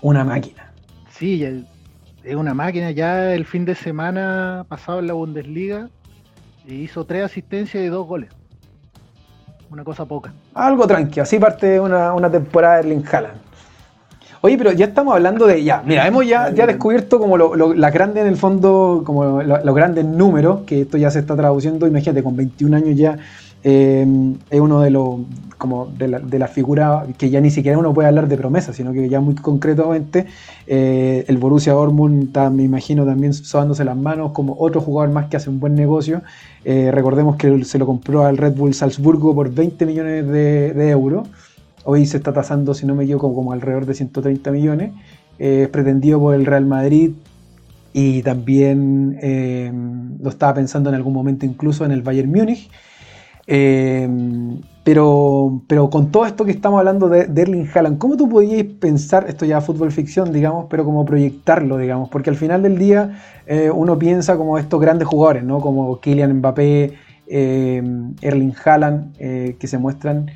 Una 0.03 0.23
máquina. 0.23 0.71
Sí, 1.13 1.43
es 2.25 2.37
una 2.37 2.53
máquina. 2.53 2.91
Ya 2.91 3.33
el 3.33 3.47
fin 3.47 3.65
de 3.65 3.75
semana 3.75 4.67
pasado 4.69 4.99
en 4.99 5.07
la 5.07 5.15
Bundesliga 5.15 5.89
hizo 6.75 7.05
tres 7.05 7.25
asistencias 7.25 7.83
y 7.83 7.87
dos 7.89 8.07
goles. 8.07 8.31
Una 9.71 9.85
cosa 9.85 10.07
poca. 10.07 10.33
Algo 10.55 10.87
tranqui, 10.87 11.21
así 11.21 11.39
parte 11.39 11.79
una, 11.79 12.15
una 12.15 12.31
temporada 12.31 12.75
de 12.77 12.81
Erling 12.81 13.05
Haaland. 13.11 13.35
Oye, 14.41 14.57
pero 14.57 14.73
ya 14.73 14.87
estamos 14.87 15.15
hablando 15.15 15.47
de. 15.47 15.63
Ya, 15.65 15.83
mira, 15.85 16.07
hemos 16.07 16.25
ya, 16.27 16.51
ya 16.55 16.65
descubierto 16.67 17.19
como 17.19 17.37
lo, 17.37 17.57
lo- 17.57 17.75
las 17.75 17.93
grandes 17.93 18.23
en 18.23 18.29
el 18.29 18.37
fondo, 18.37 19.03
como 19.05 19.43
lo- 19.43 19.65
los 19.65 19.75
grandes 19.75 20.05
números, 20.05 20.61
que 20.65 20.83
esto 20.83 20.97
ya 20.97 21.11
se 21.11 21.19
está 21.19 21.35
traduciendo. 21.37 21.87
Imagínate, 21.89 22.23
con 22.23 22.37
21 22.37 22.77
años 22.77 22.97
ya 22.97 23.19
eh, 23.65 24.07
es 24.51 24.61
uno 24.61 24.81
de 24.81 24.91
los. 24.91 25.21
como 25.57 25.87
de 25.87 26.39
la, 26.39 26.49
figuras 26.49 27.07
que 27.17 27.31
ya 27.31 27.41
ni 27.41 27.51
siquiera 27.51 27.79
uno 27.79 27.93
puede 27.93 28.09
hablar 28.09 28.29
de 28.29 28.37
promesa, 28.37 28.73
sino 28.73 28.93
que 28.93 29.09
ya 29.09 29.21
muy 29.21 29.35
concretamente 29.35 30.27
eh, 30.67 31.25
el 31.27 31.39
Borussia 31.39 31.73
Dortmund 31.73 32.37
me 32.53 32.63
imagino, 32.63 33.05
también 33.05 33.35
sobándose 33.35 33.85
las 33.85 33.97
manos 33.97 34.33
como 34.33 34.55
otro 34.59 34.81
jugador 34.81 35.13
más 35.13 35.27
que 35.27 35.37
hace 35.37 35.51
un 35.51 35.59
buen 35.59 35.75
negocio. 35.75 36.23
Eh, 36.65 36.91
recordemos 36.93 37.37
que 37.37 37.65
se 37.65 37.79
lo 37.79 37.87
compró 37.87 38.25
al 38.25 38.37
Red 38.37 38.55
Bull 38.55 38.75
Salzburgo 38.75 39.35
por 39.35 39.53
20 39.53 39.87
millones 39.87 40.29
de, 40.29 40.91
euros. 40.91 41.27
Hoy 41.85 42.07
se 42.07 42.19
está 42.19 42.33
tasando, 42.33 42.75
si 42.75 42.87
no 42.87 42.95
me 42.95 43.05
equivoco, 43.05 43.35
como 43.35 43.53
alrededor 43.53 43.87
de 43.87 43.95
130 43.95 44.51
millones. 44.53 44.93
Eh, 45.39 45.63
es 45.65 45.69
pretendido 45.69 46.21
por 46.21 46.35
el 46.35 46.47
Real 46.47 46.67
Madrid 46.67 47.13
y 47.93 48.23
también 48.23 49.19
lo 50.23 50.29
estaba 50.29 50.55
pensando 50.55 50.91
en 50.91 50.95
algún 50.95 51.15
momento 51.15 51.47
incluso 51.47 51.85
en 51.85 51.91
el 51.91 52.03
Bayern 52.03 52.31
Múnich. 52.31 52.71
Eh, 53.51 54.07
pero, 54.89 55.61
pero 55.67 55.91
con 55.91 56.11
todo 56.11 56.25
esto 56.25 56.47
que 56.47 56.51
estamos 56.51 56.79
hablando 56.79 57.11
de, 57.11 57.29
Erling 57.37 57.69
Haaland, 57.75 57.99
¿cómo 57.99 58.17
tú 58.17 58.27
podías 58.27 58.65
pensar, 58.81 59.27
esto 59.29 59.45
ya 59.45 59.61
fútbol 59.61 59.93
ficción, 59.93 60.33
digamos, 60.33 60.65
pero 60.71 60.83
como 60.83 61.05
proyectarlo, 61.05 61.77
digamos? 61.77 62.09
Porque 62.09 62.31
al 62.31 62.37
final 62.37 62.63
del 62.63 62.79
día 62.79 63.21
eh, 63.47 63.71
uno 63.71 63.99
piensa 63.99 64.39
como 64.39 64.57
estos 64.57 64.81
grandes 64.81 65.07
jugadores, 65.07 65.45
¿no? 65.45 65.61
Como 65.61 66.01
Kylian 66.01 66.39
Mbappé, 66.39 66.95
eh, 67.27 67.83
Erling 68.23 68.55
Haaland, 68.65 69.15
eh, 69.19 69.57
que 69.61 69.67
se 69.67 69.77
muestran 69.77 70.31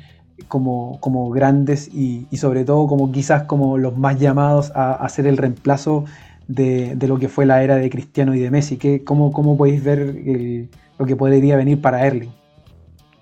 como, 0.47 0.99
como 0.99 1.31
grandes 1.31 1.87
y, 1.91 2.27
sobre 2.37 2.63
todo 2.63 2.85
como 2.85 3.11
quizás 3.11 3.45
como 3.45 3.79
los 3.79 3.97
más 3.97 4.19
llamados 4.19 4.71
a, 4.75 4.93
a 4.93 5.09
ser 5.09 5.25
el 5.25 5.37
reemplazo 5.37 6.05
de, 6.47 6.95
lo 7.07 7.17
que 7.17 7.27
fue 7.27 7.47
la 7.47 7.63
era 7.63 7.77
de 7.77 7.89
Cristiano 7.89 8.35
y 8.35 8.39
de 8.39 8.51
Messi. 8.51 8.77
¿Qué, 8.77 9.03
cómo, 9.03 9.31
¿Cómo 9.31 9.57
podéis 9.57 9.83
ver 9.83 10.15
lo 10.99 11.07
que 11.07 11.15
podría 11.15 11.57
venir 11.57 11.81
para 11.81 12.05
Erling? 12.05 12.42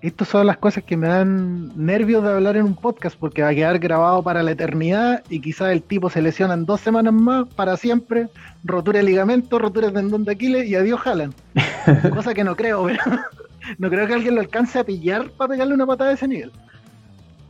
Estas 0.02 0.30
son 0.30 0.48
las 0.48 0.58
cosas 0.58 0.84
que 0.84 0.98
me 0.98 1.08
dan 1.08 1.72
nervios 1.76 2.24
de 2.24 2.32
hablar 2.32 2.58
en 2.58 2.66
un 2.66 2.76
podcast 2.76 3.16
porque 3.20 3.44
va 3.44 3.50
a 3.50 3.54
quedar 3.54 3.78
grabado 3.78 4.24
para 4.24 4.42
la 4.42 4.52
eternidad 4.52 5.24
y 5.30 5.40
quizás 5.40 5.72
el 5.72 5.84
tipo 5.84 6.10
se 6.10 6.24
lesiona 6.24 6.56
en 6.56 6.66
dos 6.66 6.82
semanas 6.82 7.14
más 7.14 7.48
para 7.54 7.78
siempre, 7.78 8.28
rotura 8.64 8.98
de 8.98 9.04
ligamento, 9.04 9.60
rotura 9.60 9.88
de 9.88 9.94
tendón 9.94 10.24
de 10.24 10.32
Aquiles 10.32 10.68
y 10.68 10.74
adiós 10.74 11.02
Haaland. 11.06 11.36
Cosa 12.16 12.34
que 12.34 12.44
no 12.44 12.56
creo, 12.56 12.84
pero 12.86 13.04
no 13.78 13.90
creo 13.92 14.08
que 14.08 14.14
alguien 14.16 14.34
lo 14.34 14.42
alcance 14.42 14.80
a 14.80 14.84
pillar 14.84 15.30
para 15.38 15.50
pegarle 15.50 15.76
una 15.76 15.86
patada 15.86 16.10
de 16.10 16.16
ese 16.16 16.28
nivel. 16.28 16.52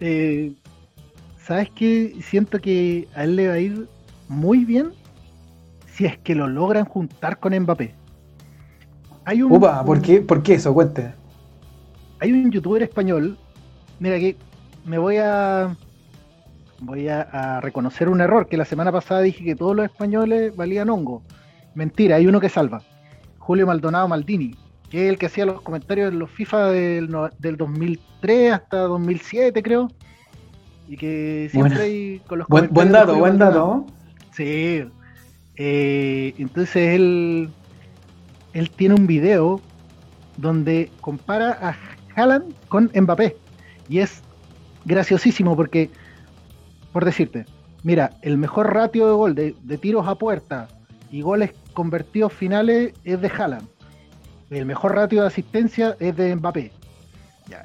Eh, 0.01 0.51
¿Sabes 1.45 1.69
qué? 1.73 2.17
Siento 2.21 2.59
que 2.59 3.07
a 3.15 3.23
él 3.23 3.37
le 3.37 3.47
va 3.47 3.53
a 3.53 3.59
ir 3.59 3.87
muy 4.27 4.65
bien 4.65 4.91
si 5.85 6.05
es 6.05 6.17
que 6.17 6.35
lo 6.35 6.47
logran 6.47 6.83
juntar 6.83 7.39
con 7.39 7.57
Mbappé. 7.57 7.95
Hay 9.23 9.41
un, 9.41 9.53
Upa, 9.53 9.85
¿por 9.85 10.01
qué, 10.01 10.19
¿por 10.19 10.43
qué 10.43 10.55
eso? 10.55 10.73
Cuente. 10.73 11.20
Hay 12.21 12.31
un 12.31 12.51
youtuber 12.51 12.83
español, 12.83 13.37
mira 13.99 14.17
que 14.19 14.37
me 14.85 14.97
voy 14.97 15.17
a 15.17 15.75
voy 16.79 17.09
a, 17.09 17.21
a 17.21 17.61
reconocer 17.61 18.07
un 18.09 18.21
error, 18.21 18.47
que 18.47 18.57
la 18.57 18.65
semana 18.65 18.91
pasada 18.91 19.21
dije 19.21 19.43
que 19.43 19.55
todos 19.55 19.75
los 19.75 19.85
españoles 19.85 20.55
valían 20.55 20.89
hongo. 20.89 21.23
Mentira, 21.75 22.15
hay 22.15 22.27
uno 22.27 22.39
que 22.39 22.49
salva. 22.49 22.81
Julio 23.39 23.65
Maldonado 23.67 24.07
Maldini, 24.07 24.55
que 24.89 25.05
es 25.05 25.09
el 25.09 25.17
que 25.17 25.25
hacía 25.25 25.45
los 25.45 25.61
comentarios 25.61 26.11
en 26.11 26.19
los 26.19 26.29
FIFA 26.29 26.69
del, 26.69 27.09
del 27.39 27.57
2003 27.57 28.53
hasta 28.53 28.77
2007, 28.81 29.63
creo. 29.63 29.87
Y 30.87 30.97
que 30.97 31.49
siempre 31.51 31.81
hay 31.81 32.21
con 32.27 32.39
los 32.39 32.47
Buen, 32.47 32.65
buen 32.65 32.89
comentarios 32.89 33.07
dato, 33.07 33.19
buen 33.19 33.37
Maldonado. 33.37 33.85
dato. 33.87 33.93
Sí. 34.31 34.83
Eh, 35.55 36.33
entonces 36.37 36.95
él, 36.95 37.49
él 38.53 38.69
tiene 38.71 38.95
un 38.95 39.07
video 39.07 39.61
donde 40.37 40.91
compara 41.01 41.51
a 41.61 41.75
Haaland 42.21 42.53
con 42.67 42.91
Mbappé. 42.93 43.35
Y 43.89 43.99
es 43.99 44.21
graciosísimo 44.85 45.55
porque, 45.55 45.89
por 46.93 47.05
decirte, 47.05 47.45
mira, 47.83 48.11
el 48.21 48.37
mejor 48.37 48.73
ratio 48.73 49.07
de 49.07 49.13
gol 49.13 49.35
de, 49.35 49.77
tiros 49.77 50.07
a 50.07 50.15
puerta 50.15 50.67
y 51.09 51.21
goles 51.21 51.53
convertidos 51.73 52.33
finales 52.33 52.93
es 53.03 53.19
de 53.21 53.27
Haaland. 53.27 53.67
El 54.49 54.65
mejor 54.65 54.95
ratio 54.95 55.21
de 55.21 55.27
asistencia 55.27 55.95
es 55.99 56.15
de 56.15 56.35
Mbappé. 56.35 56.71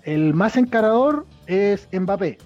El 0.04 0.34
más 0.34 0.56
encarador 0.56 1.26
es 1.46 1.88
Mbappé. 1.92 2.38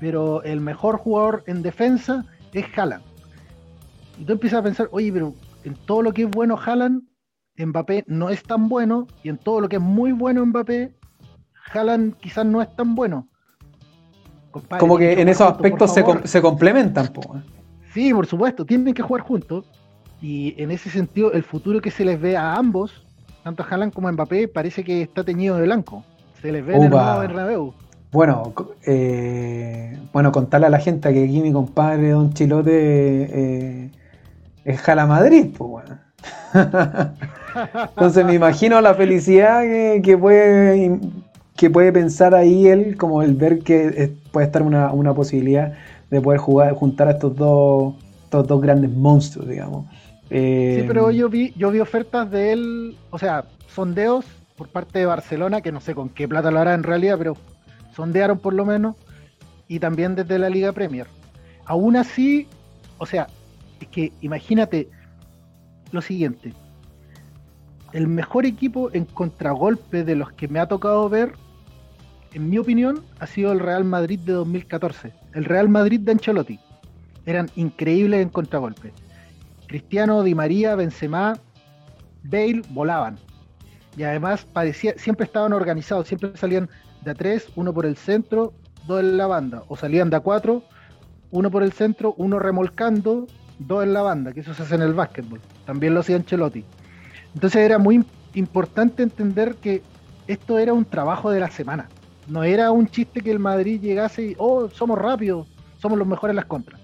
Pero 0.00 0.42
el 0.42 0.60
mejor 0.60 0.96
jugador 0.96 1.44
en 1.46 1.62
defensa 1.62 2.24
es 2.52 2.66
Haaland. 2.76 3.04
Y 4.18 4.24
tú 4.24 4.32
empiezas 4.32 4.60
a 4.60 4.62
pensar, 4.62 4.88
oye, 4.92 5.12
pero 5.12 5.34
en 5.64 5.74
todo 5.74 6.02
lo 6.02 6.12
que 6.12 6.22
es 6.22 6.30
bueno 6.30 6.58
Haaland, 6.58 7.02
Mbappé 7.56 8.04
no 8.06 8.30
es 8.30 8.42
tan 8.42 8.68
bueno, 8.68 9.06
y 9.22 9.28
en 9.28 9.38
todo 9.38 9.60
lo 9.60 9.68
que 9.68 9.76
es 9.76 9.82
muy 9.82 10.12
bueno 10.12 10.44
Mbappé, 10.44 10.92
Haaland 11.72 12.14
quizás 12.16 12.44
no 12.46 12.60
es 12.62 12.74
tan 12.76 12.94
bueno. 12.94 13.26
Compadre, 14.50 14.80
Como 14.80 14.96
que 14.98 15.20
en 15.20 15.28
esos 15.28 15.46
juntos, 15.46 15.56
aspectos 15.56 15.94
se, 15.94 16.00
favor. 16.02 16.16
com- 16.20 16.26
se 16.26 16.42
complementan. 16.42 17.08
po. 17.08 17.36
Sí, 17.92 18.12
por 18.14 18.26
supuesto, 18.26 18.64
tienen 18.64 18.94
que 18.94 19.02
jugar 19.02 19.22
juntos. 19.22 19.64
Y 20.22 20.54
en 20.62 20.70
ese 20.70 20.90
sentido, 20.90 21.32
el 21.32 21.42
futuro 21.42 21.80
que 21.80 21.90
se 21.90 22.04
les 22.04 22.20
ve 22.20 22.36
a 22.36 22.54
ambos, 22.54 23.04
tanto 23.42 23.62
a 23.62 23.66
Haaland 23.66 23.92
como 23.92 24.08
a 24.08 24.12
Mbappé, 24.12 24.48
parece 24.48 24.84
que 24.84 25.02
está 25.02 25.22
teñido 25.24 25.56
de 25.56 25.64
blanco. 25.64 26.04
Se 26.40 26.50
les 26.52 26.64
ve 26.64 26.76
en 26.76 26.84
el 26.84 26.90
nuevo 26.90 27.18
Bernabéu. 27.20 27.74
Bueno, 28.12 28.52
eh, 28.86 29.98
bueno, 30.12 30.30
contarle 30.30 30.68
a 30.68 30.70
la 30.70 30.78
gente 30.78 31.12
que 31.12 31.24
aquí 31.24 31.40
mi 31.40 31.52
compadre 31.52 32.10
Don 32.10 32.32
Chilote 32.32 32.70
eh, 32.72 33.90
es 34.64 34.80
Jala 34.80 35.04
Madrid, 35.06 35.48
pues 35.56 35.68
bueno. 35.70 35.98
Entonces 37.90 38.24
me 38.24 38.34
imagino 38.34 38.80
la 38.80 38.94
felicidad 38.94 39.62
que, 39.62 40.00
que 40.04 40.16
puede 40.16 41.00
que 41.56 41.70
puede 41.70 41.92
pensar 41.92 42.34
ahí 42.34 42.66
él, 42.66 42.96
como 42.96 43.22
el 43.22 43.34
ver 43.34 43.60
que 43.60 43.86
eh, 43.86 44.16
puede 44.32 44.46
estar 44.46 44.62
una, 44.62 44.92
una 44.92 45.14
posibilidad 45.14 45.74
de 46.10 46.20
poder 46.20 46.40
jugar, 46.40 46.74
juntar 46.74 47.08
a 47.08 47.12
estos 47.12 47.36
dos, 47.36 47.94
estos 48.24 48.46
dos 48.46 48.60
grandes 48.60 48.90
monstruos, 48.90 49.48
digamos. 49.48 49.86
Eh, 50.30 50.78
Sí, 50.80 50.84
pero 50.86 51.10
yo 51.10 51.28
vi, 51.28 51.52
yo 51.56 51.70
vi 51.70 51.80
ofertas 51.80 52.30
de 52.30 52.52
él, 52.52 52.96
o 53.10 53.18
sea, 53.18 53.44
sondeos 53.68 54.24
por 54.56 54.68
parte 54.68 54.98
de 54.98 55.06
Barcelona, 55.06 55.60
que 55.60 55.72
no 55.72 55.80
sé 55.80 55.94
con 55.94 56.08
qué 56.08 56.26
plata 56.28 56.50
lo 56.50 56.58
hará 56.60 56.74
en 56.74 56.82
realidad, 56.82 57.16
pero 57.18 57.36
sondearon 57.94 58.38
por 58.38 58.54
lo 58.54 58.64
menos, 58.64 58.96
y 59.68 59.78
también 59.78 60.14
desde 60.14 60.38
la 60.38 60.50
Liga 60.50 60.72
Premier. 60.72 61.06
Aún 61.66 61.96
así, 61.96 62.48
o 62.98 63.06
sea, 63.06 63.28
es 63.80 63.88
que 63.88 64.12
imagínate, 64.20 64.88
lo 65.92 66.02
siguiente. 66.02 66.52
El 67.92 68.08
mejor 68.08 68.44
equipo 68.44 68.90
en 68.92 69.04
contragolpe 69.04 70.02
de 70.04 70.16
los 70.16 70.32
que 70.32 70.48
me 70.48 70.58
ha 70.58 70.66
tocado 70.66 71.08
ver, 71.08 71.32
en 72.34 72.50
mi 72.50 72.58
opinión, 72.58 73.02
ha 73.20 73.26
sido 73.26 73.52
el 73.52 73.60
Real 73.60 73.84
Madrid 73.84 74.18
de 74.18 74.32
2014. 74.32 75.12
El 75.32 75.44
Real 75.44 75.68
Madrid 75.68 76.00
de 76.00 76.12
Ancelotti. 76.12 76.58
Eran 77.24 77.48
increíbles 77.54 78.20
en 78.20 78.28
contragolpe. 78.28 78.92
Cristiano, 79.68 80.22
Di 80.22 80.34
María, 80.34 80.74
Benzema, 80.74 81.34
Bale 82.24 82.62
volaban. 82.70 83.18
Y 83.96 84.02
además 84.02 84.46
parecía, 84.52 84.94
siempre 84.96 85.26
estaban 85.26 85.52
organizados, 85.52 86.08
siempre 86.08 86.36
salían 86.36 86.68
de 87.02 87.12
a 87.12 87.14
tres, 87.14 87.48
uno 87.54 87.72
por 87.72 87.86
el 87.86 87.96
centro, 87.96 88.52
dos 88.86 89.00
en 89.00 89.16
la 89.16 89.28
banda. 89.28 89.62
O 89.68 89.76
salían 89.76 90.10
de 90.10 90.16
a 90.16 90.20
cuatro, 90.20 90.64
uno 91.30 91.50
por 91.52 91.62
el 91.62 91.72
centro, 91.72 92.14
uno 92.18 92.40
remolcando, 92.40 93.28
dos 93.60 93.84
en 93.84 93.92
la 93.92 94.02
banda, 94.02 94.32
que 94.32 94.40
eso 94.40 94.54
se 94.54 94.64
hace 94.64 94.74
en 94.74 94.82
el 94.82 94.94
básquetbol. 94.94 95.40
También 95.66 95.94
lo 95.94 96.00
hacía 96.00 96.16
Ancelotti. 96.16 96.64
Entonces 97.32 97.62
era 97.62 97.78
muy 97.78 98.04
importante 98.34 99.04
entender 99.04 99.54
que 99.56 99.82
esto 100.26 100.58
era 100.58 100.72
un 100.72 100.84
trabajo 100.84 101.30
de 101.30 101.38
la 101.38 101.50
semana. 101.50 101.88
No 102.26 102.42
era 102.42 102.70
un 102.70 102.88
chiste 102.88 103.20
que 103.20 103.30
el 103.30 103.38
Madrid 103.38 103.80
llegase 103.80 104.22
y, 104.22 104.34
oh, 104.38 104.68
somos 104.70 104.98
rápidos, 104.98 105.46
somos 105.78 105.98
los 105.98 106.06
mejores 106.06 106.32
en 106.32 106.36
las 106.36 106.46
contras. 106.46 106.80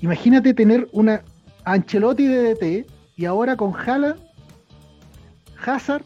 Imagínate 0.00 0.54
tener 0.54 0.88
una 0.92 1.22
Ancelotti 1.64 2.26
de 2.26 2.54
DT 2.54 2.86
y 3.16 3.24
ahora 3.24 3.56
con 3.56 3.72
Jala, 3.72 4.16
Hazard 5.64 6.04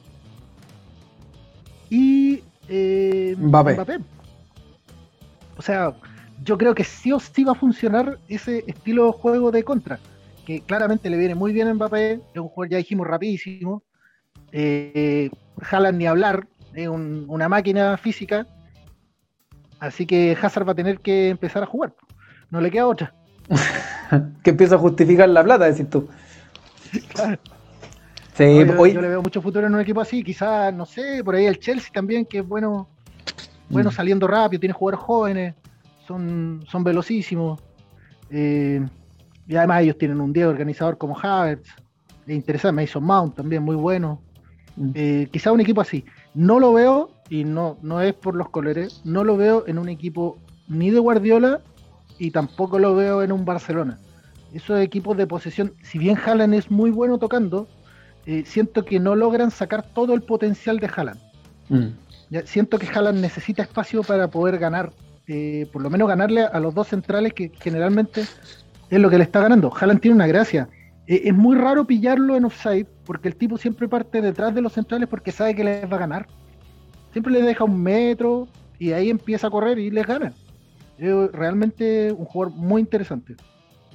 y 1.90 2.42
eh, 2.68 3.36
Mbappé. 3.38 4.00
O 5.58 5.62
sea, 5.62 5.94
yo 6.42 6.56
creo 6.56 6.74
que 6.74 6.84
sí 6.84 7.12
o 7.12 7.20
sí 7.20 7.44
va 7.44 7.52
a 7.52 7.54
funcionar 7.54 8.18
ese 8.28 8.64
estilo 8.66 9.06
de 9.06 9.12
juego 9.12 9.52
de 9.52 9.62
contra, 9.62 9.98
que 10.46 10.62
claramente 10.62 11.10
le 11.10 11.18
viene 11.18 11.34
muy 11.34 11.52
bien 11.52 11.68
a 11.68 11.74
Mbappé, 11.74 12.12
es 12.12 12.40
un 12.40 12.48
jugador 12.48 12.70
ya 12.70 12.78
dijimos 12.78 13.06
rapidísimo, 13.06 13.82
eh, 14.50 15.30
ni 15.94 16.06
hablar, 16.06 16.46
es 16.74 16.88
una 16.88 17.48
máquina 17.48 17.96
física, 17.96 18.46
así 19.80 20.06
que 20.06 20.36
Hazard 20.40 20.66
va 20.66 20.72
a 20.72 20.76
tener 20.76 21.00
que 21.00 21.28
empezar 21.28 21.62
a 21.62 21.66
jugar, 21.66 21.94
no 22.50 22.60
le 22.60 22.70
queda 22.70 22.86
otra. 22.86 23.14
que 24.42 24.50
empieza 24.50 24.76
a 24.76 24.78
justificar 24.78 25.28
la 25.28 25.42
plata, 25.42 25.66
decís 25.66 25.88
tú. 25.88 26.08
Claro. 27.14 27.38
Sí, 28.34 28.44
yo, 28.44 29.00
le 29.00 29.08
veo 29.08 29.22
mucho 29.22 29.42
futuro 29.42 29.66
en 29.66 29.74
un 29.74 29.80
equipo 29.80 30.00
así, 30.00 30.24
quizás, 30.24 30.72
no 30.72 30.86
sé, 30.86 31.22
por 31.22 31.34
ahí 31.34 31.44
el 31.44 31.58
Chelsea 31.58 31.90
también, 31.92 32.24
que 32.24 32.38
es 32.38 32.48
bueno, 32.48 32.88
bueno 33.68 33.90
mm. 33.90 33.92
saliendo 33.92 34.26
rápido, 34.26 34.60
tiene 34.60 34.72
jugadores 34.72 35.04
jóvenes, 35.04 35.54
son, 36.06 36.64
son 36.66 36.82
velocísimos. 36.82 37.60
Eh, 38.30 38.80
y 39.46 39.56
además 39.56 39.82
ellos 39.82 39.98
tienen 39.98 40.18
un 40.20 40.32
día 40.32 40.48
organizador 40.48 40.96
como 40.96 41.18
Havertz, 41.18 41.68
es 42.26 42.34
interesante, 42.34 42.80
Mason 42.80 43.04
Mount 43.04 43.34
también 43.34 43.62
muy 43.62 43.76
bueno. 43.76 44.22
Mm. 44.76 44.90
Eh, 44.94 45.28
quizás 45.30 45.52
un 45.52 45.60
equipo 45.60 45.82
así. 45.82 46.04
No 46.34 46.60
lo 46.60 46.72
veo, 46.72 47.10
y 47.32 47.44
no, 47.44 47.78
no 47.80 48.02
es 48.02 48.12
por 48.12 48.34
los 48.34 48.50
colores, 48.50 49.00
no 49.04 49.24
lo 49.24 49.38
veo 49.38 49.64
en 49.66 49.78
un 49.78 49.88
equipo 49.88 50.36
ni 50.68 50.90
de 50.90 50.98
Guardiola 50.98 51.62
y 52.18 52.30
tampoco 52.30 52.78
lo 52.78 52.94
veo 52.94 53.22
en 53.22 53.32
un 53.32 53.46
Barcelona. 53.46 53.98
Esos 54.52 54.78
equipos 54.80 55.16
de 55.16 55.26
posesión, 55.26 55.72
si 55.82 55.98
bien 55.98 56.18
Haaland 56.22 56.52
es 56.52 56.70
muy 56.70 56.90
bueno 56.90 57.16
tocando, 57.16 57.68
eh, 58.26 58.44
siento 58.44 58.84
que 58.84 59.00
no 59.00 59.16
logran 59.16 59.50
sacar 59.50 59.82
todo 59.82 60.12
el 60.12 60.20
potencial 60.20 60.78
de 60.78 60.90
Haaland. 60.94 61.20
Mm. 61.70 61.86
siento 62.44 62.78
que 62.78 62.86
Haaland 62.86 63.20
necesita 63.20 63.62
espacio 63.62 64.02
para 64.02 64.28
poder 64.28 64.58
ganar, 64.58 64.92
eh, 65.26 65.66
por 65.72 65.80
lo 65.80 65.88
menos 65.88 66.06
ganarle 66.06 66.42
a 66.42 66.60
los 66.60 66.74
dos 66.74 66.88
centrales 66.88 67.32
que 67.32 67.50
generalmente 67.60 68.26
es 68.90 69.00
lo 69.00 69.08
que 69.08 69.16
le 69.16 69.24
está 69.24 69.40
ganando. 69.40 69.72
Haaland 69.74 70.00
tiene 70.00 70.16
una 70.16 70.26
gracia. 70.26 70.68
Eh, 71.06 71.22
es 71.24 71.34
muy 71.34 71.56
raro 71.56 71.86
pillarlo 71.86 72.36
en 72.36 72.44
offside 72.44 72.86
porque 73.04 73.28
el 73.28 73.36
tipo 73.36 73.58
siempre 73.58 73.88
parte 73.88 74.20
detrás 74.20 74.54
de 74.54 74.60
los 74.60 74.72
centrales 74.72 75.08
porque 75.08 75.32
sabe 75.32 75.54
que 75.54 75.64
les 75.64 75.90
va 75.90 75.96
a 75.96 76.00
ganar. 76.00 76.26
Siempre 77.12 77.32
le 77.32 77.42
deja 77.42 77.64
un 77.64 77.82
metro 77.82 78.48
y 78.78 78.92
ahí 78.92 79.10
empieza 79.10 79.48
a 79.48 79.50
correr 79.50 79.78
y 79.78 79.90
les 79.90 80.06
gana. 80.06 80.32
Es 80.98 81.32
realmente 81.32 82.12
un 82.12 82.24
jugador 82.24 82.54
muy 82.56 82.80
interesante. 82.80 83.34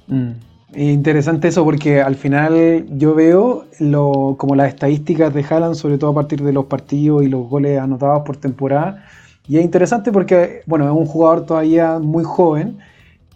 Mm. 0.06 0.32
Interesante 0.74 1.48
eso 1.48 1.64
porque 1.64 2.02
al 2.02 2.14
final 2.14 2.84
yo 2.98 3.14
veo 3.14 3.64
lo, 3.80 4.36
como 4.38 4.54
las 4.54 4.68
estadísticas 4.68 5.32
de 5.32 5.42
Haaland, 5.42 5.74
sobre 5.74 5.96
todo 5.96 6.10
a 6.10 6.14
partir 6.14 6.42
de 6.42 6.52
los 6.52 6.66
partidos 6.66 7.22
y 7.22 7.28
los 7.28 7.48
goles 7.48 7.78
anotados 7.78 8.22
por 8.24 8.36
temporada. 8.36 9.02
Y 9.48 9.56
es 9.56 9.64
interesante 9.64 10.12
porque, 10.12 10.60
bueno, 10.66 10.84
es 10.84 10.90
un 10.90 11.06
jugador 11.06 11.46
todavía 11.46 11.98
muy 11.98 12.22
joven, 12.22 12.76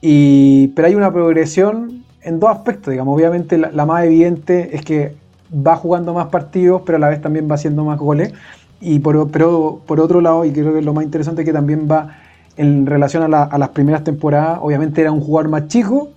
y, 0.02 0.68
pero 0.68 0.88
hay 0.88 0.94
una 0.94 1.10
progresión 1.10 2.04
en 2.20 2.38
dos 2.38 2.50
aspectos, 2.50 2.90
digamos. 2.90 3.16
Obviamente 3.16 3.56
la, 3.56 3.86
más 3.86 4.04
evidente 4.04 4.76
es 4.76 4.84
que 4.84 5.14
va 5.54 5.76
jugando 5.76 6.14
más 6.14 6.26
partidos, 6.26 6.82
pero 6.84 6.96
a 6.96 6.98
la 6.98 7.08
vez 7.08 7.20
también 7.20 7.48
va 7.50 7.54
haciendo 7.54 7.84
más 7.84 7.98
goles. 7.98 8.32
Y 8.80 8.98
por, 8.98 9.30
pero 9.30 9.80
por 9.86 10.00
otro 10.00 10.20
lado, 10.20 10.44
y 10.44 10.52
creo 10.52 10.74
que 10.74 10.82
lo 10.82 10.92
más 10.92 11.04
interesante 11.04 11.42
es 11.42 11.46
que 11.46 11.52
también 11.52 11.88
va 11.90 12.16
en 12.56 12.86
relación 12.86 13.32
a, 13.32 13.44
a 13.44 13.58
las 13.58 13.68
primeras 13.70 14.04
temporadas, 14.04 14.58
obviamente 14.60 15.00
era 15.00 15.12
un 15.12 15.20
jugador 15.20 15.50
más 15.50 15.68
chico, 15.68 16.10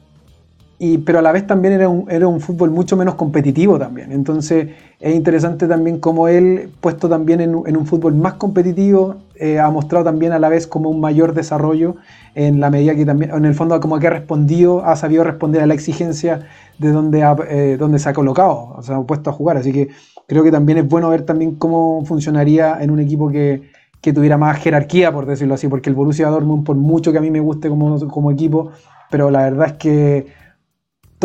y, 0.78 0.98
pero 1.00 1.20
a 1.20 1.22
la 1.22 1.32
vez 1.32 1.48
también 1.48 1.74
era 1.74 1.88
un, 1.88 2.12
era 2.12 2.28
un 2.28 2.42
fútbol 2.42 2.70
mucho 2.70 2.98
menos 2.98 3.16
competitivo 3.16 3.80
también. 3.80 4.12
Entonces 4.12 4.70
es 5.00 5.16
interesante 5.16 5.68
también 5.68 6.00
cómo 6.00 6.28
él, 6.28 6.70
puesto 6.82 7.08
también 7.08 7.40
en, 7.40 7.56
un 7.56 7.86
fútbol 7.86 8.14
más 8.16 8.34
competitivo, 8.34 9.16
eh, 9.36 9.60
ha 9.60 9.70
mostrado 9.70 10.04
también 10.04 10.34
a 10.34 10.40
la 10.40 10.50
vez 10.50 10.68
como 10.68 10.90
un 10.90 11.00
mayor 11.00 11.34
desarrollo 11.34 11.96
en 12.36 12.60
la 12.60 12.70
medida 12.70 12.94
que 12.96 13.06
también, 13.06 13.32
en 13.34 13.46
el 13.46 13.56
fondo 13.56 13.80
como 13.80 14.00
que 14.00 14.08
ha 14.08 14.10
respondido, 14.10 14.86
ha 14.86 14.98
sabido 14.98 15.24
responder 15.24 15.62
a 15.62 15.66
la 15.66 15.74
exigencia 15.74 16.48
de 16.78 16.92
donde, 16.92 17.24
eh, 17.50 17.78
donde 17.78 18.00
se 18.00 18.10
ha 18.10 18.14
colocado, 18.14 18.74
o 18.76 18.82
sea, 18.82 18.98
ha 18.98 19.04
puesto 19.04 19.30
a 19.30 19.34
jugar. 19.34 19.56
Así 19.56 19.72
que 19.72 19.90
creo 20.28 20.44
que 20.44 20.52
también 20.52 20.78
es 20.78 20.88
bueno 20.88 21.10
ver 21.10 21.22
también 21.22 21.56
cómo 21.56 22.04
funcionaría 22.06 22.82
en 22.82 22.92
un 22.92 23.00
equipo 23.00 23.30
que, 23.30 23.70
que 24.02 24.12
tuviera 24.12 24.38
más 24.38 24.58
jerarquía, 24.60 25.14
por 25.14 25.26
decirlo 25.26 25.54
así, 25.54 25.70
porque 25.70 25.90
el 25.90 25.96
Borussia 25.96 26.28
Dortmund, 26.28 26.66
por 26.66 26.76
mucho 26.76 27.14
que 27.14 27.18
a 27.18 27.22
mí 27.22 27.32
me 27.32 27.40
guste 27.40 27.70
como, 27.70 27.98
como 28.10 28.30
equipo, 28.30 28.72
pero 29.10 29.32
la 29.32 29.44
verdad 29.44 29.68
es 29.68 29.74
que 29.74 30.45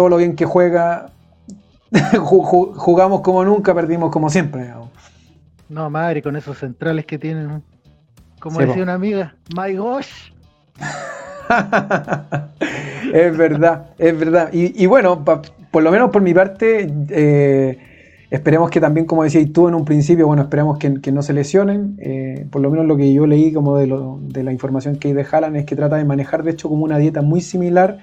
todo 0.01 0.09
lo 0.09 0.17
bien 0.17 0.35
que 0.35 0.47
juega, 0.47 1.11
jugamos 2.23 3.21
como 3.21 3.45
nunca, 3.45 3.75
perdimos 3.75 4.11
como 4.11 4.31
siempre. 4.31 4.73
No, 5.69 5.91
madre, 5.91 6.23
con 6.23 6.37
esos 6.37 6.57
centrales 6.57 7.05
que 7.05 7.19
tienen. 7.19 7.63
Como 8.39 8.61
decía 8.61 8.83
una 8.83 8.95
amiga, 8.95 9.35
my 9.55 9.77
gosh. 9.77 10.33
es 13.13 13.37
verdad, 13.37 13.91
es 13.99 14.19
verdad. 14.19 14.49
Y, 14.55 14.87
bueno, 14.87 15.23
por 15.23 15.83
lo 15.83 15.91
menos 15.91 16.09
por 16.09 16.23
mi 16.23 16.33
parte, 16.33 16.91
eh, 17.11 17.79
esperemos 18.31 18.71
que 18.71 18.81
también, 18.81 19.05
como 19.05 19.23
decías 19.23 19.53
tú 19.53 19.69
en 19.69 19.75
un 19.75 19.85
principio, 19.85 20.27
bueno, 20.27 20.45
esperemos 20.45 20.79
que, 20.79 21.13
no 21.13 21.21
se 21.21 21.35
lesionen. 21.35 21.99
Eh, 22.01 22.47
por 22.51 22.63
lo 22.63 22.71
menos 22.71 22.87
lo 22.87 22.97
que 22.97 23.13
yo 23.13 23.27
leí 23.27 23.53
como 23.53 23.77
de, 23.77 23.87
de 24.33 24.45
la 24.45 24.53
información 24.53 24.97
que 24.97 25.09
hay 25.09 25.15
de 25.15 25.27
Haaland 25.31 25.57
es 25.57 25.67
que 25.67 25.77
trata 25.77 25.97
de 25.97 26.07
manejar, 26.07 26.43
de 26.43 26.53
hecho, 26.53 26.71
como 26.71 26.85
una 26.85 26.97
dieta 26.97 27.21
muy 27.21 27.43
similar 27.43 27.99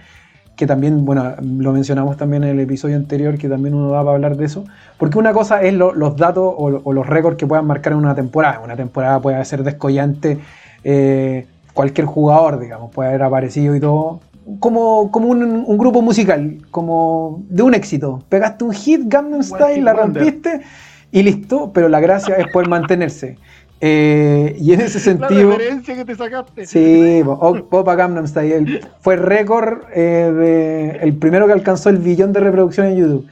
que 0.57 0.65
también, 0.65 1.05
bueno, 1.05 1.35
lo 1.39 1.71
mencionamos 1.71 2.17
también 2.17 2.43
en 2.43 2.49
el 2.49 2.59
episodio 2.59 2.95
anterior, 2.95 3.37
que 3.37 3.47
también 3.47 3.75
uno 3.75 3.91
da 3.91 3.99
para 3.99 4.15
hablar 4.15 4.35
de 4.37 4.45
eso, 4.45 4.65
porque 4.97 5.19
una 5.19 5.31
cosa 5.31 5.61
es 5.61 5.71
los 5.73 6.15
datos 6.17 6.51
o, 6.57 6.93
los 6.93 7.05
récords 7.05 7.37
que 7.37 7.45
puedan 7.45 7.67
marcar 7.67 7.93
en 7.93 7.99
una 7.99 8.15
temporada. 8.15 8.59
Una 8.59 8.75
temporada 8.75 9.21
puede 9.21 9.45
ser 9.45 9.63
descollante, 9.63 10.39
eh, 10.83 11.45
cualquier 11.75 12.07
jugador, 12.07 12.59
digamos, 12.59 12.91
puede 12.91 13.09
haber 13.09 13.21
aparecido 13.21 13.75
y 13.75 13.79
todo, 13.79 14.19
como, 14.59 15.11
como 15.11 15.27
un, 15.27 15.77
grupo 15.77 16.01
musical, 16.01 16.57
como 16.71 17.43
de 17.49 17.61
un 17.61 17.75
éxito. 17.75 18.23
Pegaste 18.27 18.63
un 18.63 18.73
hit, 18.73 19.01
Gangnam 19.05 19.43
Style, 19.43 19.83
la 19.83 19.93
rompiste 19.93 20.61
y 21.11 21.21
listo, 21.21 21.71
pero 21.71 21.87
la 21.87 21.99
gracia 21.99 22.33
es 22.35 22.47
poder 22.51 22.67
mantenerse. 22.67 23.37
Eh, 23.79 24.55
y 24.59 24.73
en 24.73 24.81
ese 24.81 24.99
sentido. 24.99 25.49
La 25.49 25.57
referencia 25.57 25.95
que 25.95 26.05
te 26.05 26.15
sacaste. 26.15 26.65
Sí, 26.65 27.21
Opa 27.25 27.95
Gangnam 27.95 28.27
Style. 28.27 28.81
Fue 28.99 29.15
récord 29.15 29.83
eh, 29.93 30.31
de, 30.33 30.89
el 31.01 31.15
primero 31.15 31.45
que 31.45 31.53
alcanzó 31.53 31.89
el 31.89 31.97
billón 31.97 32.33
de 32.33 32.39
reproducción 32.39 32.87
en 32.87 32.97
YouTube. 32.97 33.27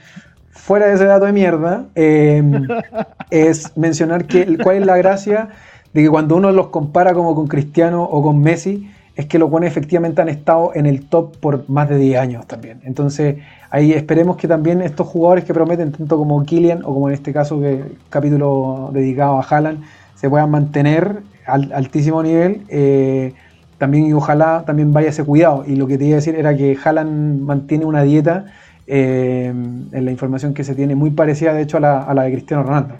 Fuera 0.51 0.87
de 0.87 0.95
ese 0.95 1.05
dato 1.05 1.25
de 1.25 1.31
mierda, 1.31 1.85
em, 1.95 2.67
es 3.29 3.75
mencionar 3.77 4.25
que 4.25 4.57
cuál 4.57 4.77
es 4.77 4.85
la 4.85 4.97
gracia 4.97 5.49
de 5.93 6.03
que 6.03 6.09
cuando 6.09 6.35
uno 6.35 6.51
los 6.51 6.67
compara 6.67 7.13
como 7.13 7.35
con 7.35 7.47
Cristiano 7.47 8.03
o 8.03 8.21
con 8.21 8.41
Messi, 8.41 8.89
es 9.15 9.27
que 9.27 9.39
los 9.39 9.49
buenos 9.49 9.69
efectivamente 9.69 10.21
han 10.21 10.29
estado 10.29 10.71
en 10.75 10.85
el 10.85 11.05
top 11.05 11.37
por 11.37 11.69
más 11.69 11.87
de 11.87 11.97
10 11.97 12.19
años 12.19 12.47
también. 12.47 12.81
Entonces, 12.83 13.37
ahí 13.69 13.93
esperemos 13.93 14.35
que 14.35 14.47
también 14.47 14.81
estos 14.81 15.07
jugadores 15.07 15.45
que 15.45 15.53
prometen, 15.53 15.91
tanto 15.93 16.17
como 16.17 16.43
Kylian 16.43 16.83
o 16.83 16.93
como 16.93 17.07
en 17.07 17.13
este 17.13 17.31
caso, 17.31 17.59
que 17.61 17.83
capítulo 18.09 18.89
dedicado 18.91 19.39
a 19.39 19.41
Haaland, 19.41 19.83
se 20.25 20.29
puedan 20.31 20.49
mantener 20.49 21.21
al 21.45 21.71
altísimo 21.71 22.23
nivel. 22.23 22.63
Eh, 22.69 23.35
también 23.77 24.07
y 24.07 24.13
ojalá 24.13 24.63
también 24.65 24.91
vaya 24.91 25.09
ese 25.09 25.23
cuidado. 25.23 25.63
Y 25.67 25.75
lo 25.75 25.85
que 25.85 25.99
te 25.99 26.05
iba 26.05 26.13
a 26.13 26.15
decir 26.15 26.33
era 26.33 26.57
que 26.57 26.75
Haaland 26.83 27.41
mantiene 27.41 27.85
una 27.85 28.01
dieta, 28.01 28.45
eh, 28.87 29.49
en 29.49 30.05
la 30.05 30.09
información 30.09 30.55
que 30.55 30.63
se 30.63 30.73
tiene, 30.73 30.95
muy 30.95 31.11
parecida 31.11 31.53
de 31.53 31.61
hecho 31.61 31.77
a 31.77 31.79
la, 31.79 32.23
de 32.23 32.31
Cristiano 32.31 32.63
Ronaldo. 32.63 32.95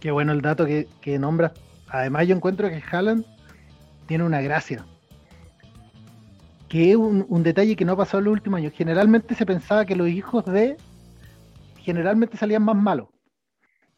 Qué 0.00 0.10
bueno 0.10 0.32
el 0.32 0.40
dato 0.40 0.64
que, 0.64 1.18
nombras. 1.18 1.52
Además 1.88 2.26
yo 2.26 2.34
encuentro 2.34 2.70
que 2.70 2.82
Haaland 2.90 3.26
tiene 4.06 4.24
una 4.24 4.40
gracia. 4.40 4.86
Que 6.70 6.92
es 6.92 6.96
un, 6.96 7.42
detalle 7.42 7.76
que 7.76 7.84
no 7.84 7.92
ha 7.92 7.96
pasado 7.98 8.20
en 8.20 8.24
los 8.24 8.32
últimos 8.32 8.56
años. 8.56 8.72
Generalmente 8.74 9.34
se 9.34 9.44
pensaba 9.44 9.84
que 9.84 9.94
los 9.94 10.08
hijos 10.08 10.46
de 10.46 10.78
generalmente 11.76 12.38
salían 12.38 12.62
más 12.62 12.76
malos. 12.76 13.08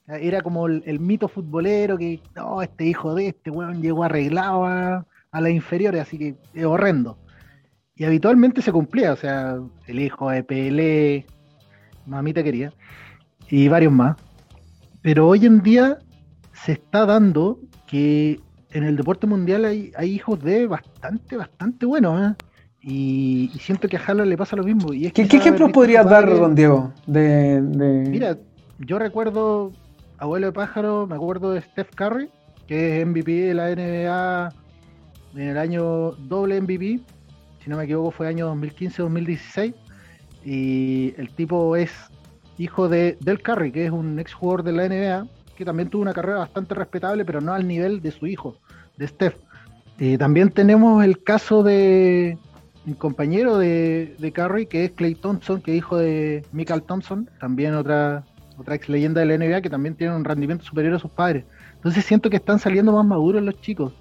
Era 0.09 0.40
como 0.40 0.66
el, 0.66 1.01
mito 1.01 1.29
futbolero 1.29 1.99
que, 1.99 2.21
no, 2.35 2.62
este 2.62 2.87
hijo 2.87 3.14
de 3.14 3.29
este, 3.29 3.51
weón, 3.51 3.83
llegó 3.83 4.05
arreglado 4.05 4.64
a, 4.64 5.07
a 5.31 5.40
las 5.40 5.53
inferiores, 5.53 6.01
así 6.01 6.18
que 6.18 6.35
es 6.55 6.64
horrendo. 6.64 7.18
Y 7.94 8.05
habitualmente 8.05 8.62
se 8.62 8.73
cumplía, 8.73 9.12
o 9.12 9.16
sea, 9.16 9.59
el 9.87 9.99
hijo 9.99 10.31
de 10.31 10.42
Pelé, 10.44 11.27
mamita 12.07 12.42
quería, 12.42 12.73
y 13.51 13.68
varios 13.68 13.92
más. 13.92 14.16
Pero 15.03 15.29
hoy 15.29 15.47
en 15.47 15.62
día 15.62 15.99
se 16.53 16.73
está 16.73 17.07
dando 17.07 17.59
que 17.87 18.40
en 18.71 18.85
el 18.85 18.97
deporte 18.97 19.27
mundial 19.27 19.64
hay, 19.64 19.92
hijos 20.01 20.42
de 20.42 20.66
bastante, 20.66 21.37
bastante 21.37 21.87
buenos, 21.87 22.21
¿eh? 22.21 22.35
Y, 22.81 23.51
siento 23.59 23.88
que 23.88 23.97
a 23.97 24.01
Haaland 24.01 24.29
le 24.29 24.37
pasa 24.37 24.57
lo 24.57 24.62
mismo. 24.62 24.92
Y 24.92 25.11
¿Qué, 25.11 25.23
ejemplos 25.23 25.73
podrías 25.73 26.09
dar, 26.09 26.29
don 26.29 26.55
Diego? 26.55 26.92
De, 27.07 27.61
Mira, 28.09 28.38
yo 28.79 28.99
recuerdo, 28.99 29.73
abuelo 30.18 30.48
de 30.48 30.52
pájaro, 30.52 31.07
me 31.07 31.14
acuerdo 31.14 31.52
de 31.52 31.62
Steph 31.62 31.94
Curry, 31.94 32.31
que 32.66 33.00
es 33.00 33.07
MVP 33.07 33.33
de 33.33 33.54
la 33.54 33.70
NBA 33.70 34.52
en 35.35 35.48
el 35.48 35.59
año 35.59 36.12
doble 36.12 36.61
MVP, 36.61 37.00
si 37.62 37.70
no 37.70 37.76
me 37.76 37.85
equivoco 37.85 38.11
fue 38.11 38.28
año 38.28 38.52
2015-2016, 38.54 39.74
y 40.44 41.14
el 41.16 41.31
tipo 41.35 41.76
es 41.76 41.92
hijo 42.59 42.88
de 42.88 43.16
Del 43.20 43.42
Curry, 43.42 43.72
que 43.72 43.87
es 43.87 43.90
un 43.90 44.18
ex 44.18 44.35
jugador 44.35 44.62
de 44.64 44.72
la 44.72 44.88
NBA, 44.88 45.26
que 45.57 45.64
también 45.64 45.88
tuvo 45.90 46.02
una 46.02 46.14
carrera 46.14 46.38
bastante 46.38 46.74
respetable, 46.74 47.24
pero 47.24 47.40
no 47.40 47.52
al 47.52 47.66
nivel 47.66 48.00
de 48.00 48.11
su 48.11 48.26
hijo, 48.26 48.57
de 48.96 49.07
Steph. 49.07 49.37
Eh, 49.98 50.16
también 50.16 50.50
tenemos 50.50 51.04
el 51.04 51.22
caso 51.22 51.62
de 51.62 52.38
un 52.87 52.94
compañero 52.94 53.59
de, 53.59 54.14
de, 54.18 54.33
Curry, 54.33 54.66
que 54.66 54.87
es 54.87 54.92
Clay 54.92 55.14
Thompson, 55.14 55.61
que 55.61 55.72
es 55.72 55.78
hijo 55.78 55.96
de 55.96 56.44
Michael 56.52 56.83
Thompson, 56.83 57.28
también 57.40 57.74
otra, 57.74 58.24
otra 58.59 58.75
ex 58.75 58.88
leyenda 58.88 59.21
de 59.21 59.27
la 59.27 59.38
NBA, 59.38 59.62
que 59.62 59.71
también 59.71 59.94
tiene 59.94 60.14
un 60.14 60.25
rendimiento 60.25 60.64
superior 60.64 60.94
a 60.94 60.99
sus 60.99 61.11
padres. 61.11 61.44
Entonces 61.75 62.05
siento 62.05 62.29
que 62.29 62.37
están 62.37 62.59
saliendo 62.59 62.92
más 62.92 63.07
maduros 63.07 63.42
los 63.42 63.61
chicos. 63.61 63.92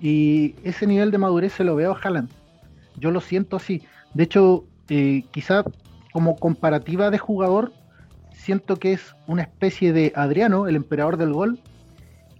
Y 0.00 0.54
ese 0.64 0.86
nivel 0.86 1.10
de 1.10 1.18
madurez 1.18 1.52
se 1.52 1.64
lo 1.64 1.76
veo 1.76 1.92
a 1.92 1.98
Haaland. 1.98 2.28
Yo 2.96 3.10
lo 3.10 3.20
siento 3.20 3.56
así. 3.56 3.82
De 4.14 4.24
hecho, 4.24 4.64
eh, 4.88 5.24
quizá 5.30 5.64
como 6.12 6.36
comparativa 6.36 7.10
de 7.10 7.18
jugador, 7.18 7.72
siento 8.32 8.76
que 8.76 8.92
es 8.92 9.14
una 9.26 9.42
especie 9.42 9.92
de 9.92 10.12
Adriano, 10.14 10.66
el 10.66 10.76
emperador 10.76 11.16
del 11.16 11.32
gol. 11.32 11.58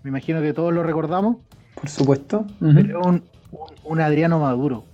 Me 0.03 0.11
imagino 0.11 0.43
que 0.43 0.53
todos 0.53 0.75
lo 0.75 0.83
recordamos. 0.83 1.37
Por 1.75 1.89
supuesto. 1.89 2.47
un, 2.61 4.01
Adriano 4.01 4.41
maduro. 4.41 4.85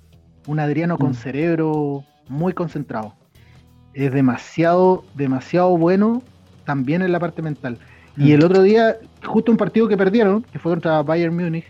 Un 0.46 0.60
Adriano 0.60 0.96
con 0.96 1.10
mm. 1.10 1.14
cerebro 1.14 2.04
muy 2.28 2.52
concentrado. 2.52 3.14
Es 3.94 4.12
demasiado, 4.12 5.04
demasiado 5.14 5.76
bueno 5.76 6.22
también 6.68 7.00
en 7.00 7.12
la 7.12 7.18
parte 7.18 7.40
mental. 7.40 7.78
Y 8.18 8.24
mm. 8.24 8.32
el 8.34 8.44
otro 8.44 8.62
día, 8.62 8.96
justo 9.24 9.50
un 9.50 9.56
partido 9.56 9.88
que 9.88 9.96
perdieron, 9.96 10.42
que 10.42 10.58
fue 10.58 10.72
contra 10.72 11.02
Bayern 11.02 11.34
Múnich, 11.34 11.64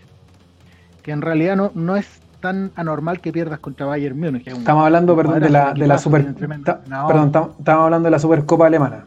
que 1.01 1.11
en 1.11 1.21
realidad 1.21 1.55
no, 1.55 1.71
no 1.73 1.95
es 1.95 2.19
tan 2.41 2.71
anormal 2.75 3.21
que 3.21 3.31
pierdas 3.31 3.59
contra 3.59 3.85
Bayern 3.85 4.19
Múnich. 4.19 4.45
Estamos 4.45 4.83
hablando, 4.83 5.15
perdón, 5.15 5.39
de 5.39 5.49
la, 5.49 5.73
de 5.73 5.87
la 5.87 5.97
Super... 5.97 6.35
Perdón, 6.35 7.27
estamos 7.27 7.85
hablando 7.85 8.07
de 8.07 8.11
la 8.11 8.19
Supercopa 8.19 8.67
Alemana. 8.67 9.05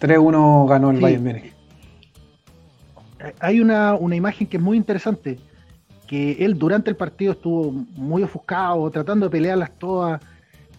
3-1 0.00 0.66
ganó 0.66 0.90
el 0.92 1.00
Bayern 1.00 1.24
Múnich. 1.24 1.52
Hay 3.38 3.60
una, 3.60 3.98
imagen 4.14 4.46
que 4.46 4.56
es 4.56 4.62
muy 4.62 4.78
interesante, 4.78 5.38
que 6.06 6.42
él 6.42 6.58
durante 6.58 6.88
el 6.88 6.96
partido 6.96 7.32
estuvo 7.32 7.70
muy 7.96 8.22
ofuscado, 8.22 8.90
tratando 8.90 9.26
de 9.26 9.30
pelearlas 9.30 9.72
todas, 9.78 10.22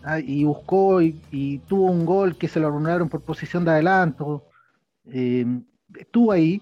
ah, 0.03 0.19
y 0.19 0.43
buscó 0.43 1.03
y, 1.03 1.61
tuvo 1.67 1.91
un 1.91 2.03
gol 2.03 2.35
que 2.35 2.47
se 2.47 2.59
lo 2.59 2.67
arruinaron 2.67 3.09
por 3.09 3.21
posición 3.21 3.63
de 3.63 3.71
adelanto. 3.71 4.43
Eh, 5.11 5.45
estuvo 5.97 6.31
ahí, 6.31 6.61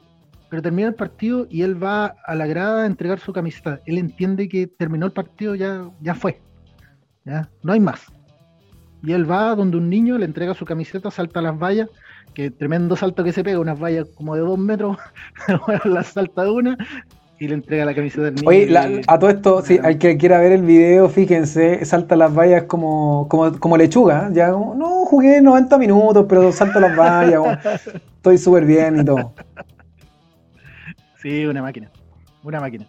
pero 0.49 0.61
termina 0.61 0.89
el 0.89 0.95
partido 0.95 1.47
y 1.49 1.61
él 1.61 1.81
va 1.81 2.15
a 2.25 2.35
la 2.35 2.45
grada 2.45 2.83
a 2.83 2.85
entregar 2.85 3.19
su 3.19 3.33
camiseta. 3.33 3.79
Él 3.85 3.97
entiende 3.97 4.47
que 4.47 4.67
terminó 4.67 5.05
el 5.05 5.11
partido, 5.11 5.55
ya, 5.55 5.89
ya 6.01 6.15
fue. 6.15 6.41
¿ya? 7.25 7.49
No 7.63 7.73
hay 7.73 7.79
más. 7.79 8.11
Y 9.01 9.11
él 9.11 9.29
va 9.29 9.55
donde 9.55 9.77
un 9.77 9.89
niño 9.89 10.17
le 10.17 10.25
entrega 10.25 10.53
su 10.53 10.65
camiseta, 10.65 11.11
salta 11.11 11.39
a 11.39 11.43
las 11.43 11.59
vallas 11.59 11.89
que 12.33 12.49
tremendo 12.51 12.95
salto 12.95 13.23
que 13.23 13.31
se 13.31 13.43
pega, 13.43 13.59
unas 13.59 13.79
vallas 13.79 14.09
como 14.15 14.35
de 14.35 14.41
dos 14.41 14.57
metros, 14.57 14.97
la 15.85 16.03
salta 16.03 16.43
de 16.43 16.49
una 16.51 16.77
y 17.43 17.47
le 17.49 17.55
entrega 17.55 17.83
la 17.83 17.93
camiseta 17.93 18.23
del 18.23 18.35
niño. 18.35 18.47
Oye, 18.47 19.01
a 19.05 19.19
todo 19.19 19.29
esto, 19.29 19.61
si 19.61 19.77
al 19.77 19.97
que 19.97 20.17
quiera 20.17 20.39
ver 20.39 20.53
el 20.53 20.61
video, 20.61 21.09
fíjense, 21.09 21.83
salta 21.83 22.15
las 22.15 22.33
vallas 22.33 22.63
como, 22.63 23.27
como, 23.27 23.77
lechuga, 23.77 24.29
ya 24.31 24.47
no 24.47 25.05
jugué 25.05 25.41
90 25.41 25.77
minutos, 25.77 26.25
pero 26.29 26.53
salto 26.53 26.79
las 26.79 26.95
vallas, 26.97 27.59
estoy 28.15 28.37
súper 28.37 28.65
bien 28.65 29.01
y 29.01 29.05
todo. 29.05 29.33
Sí, 31.21 31.45
una 31.45 31.61
máquina, 31.61 31.91
una 32.43 32.61
máquina. 32.61 32.85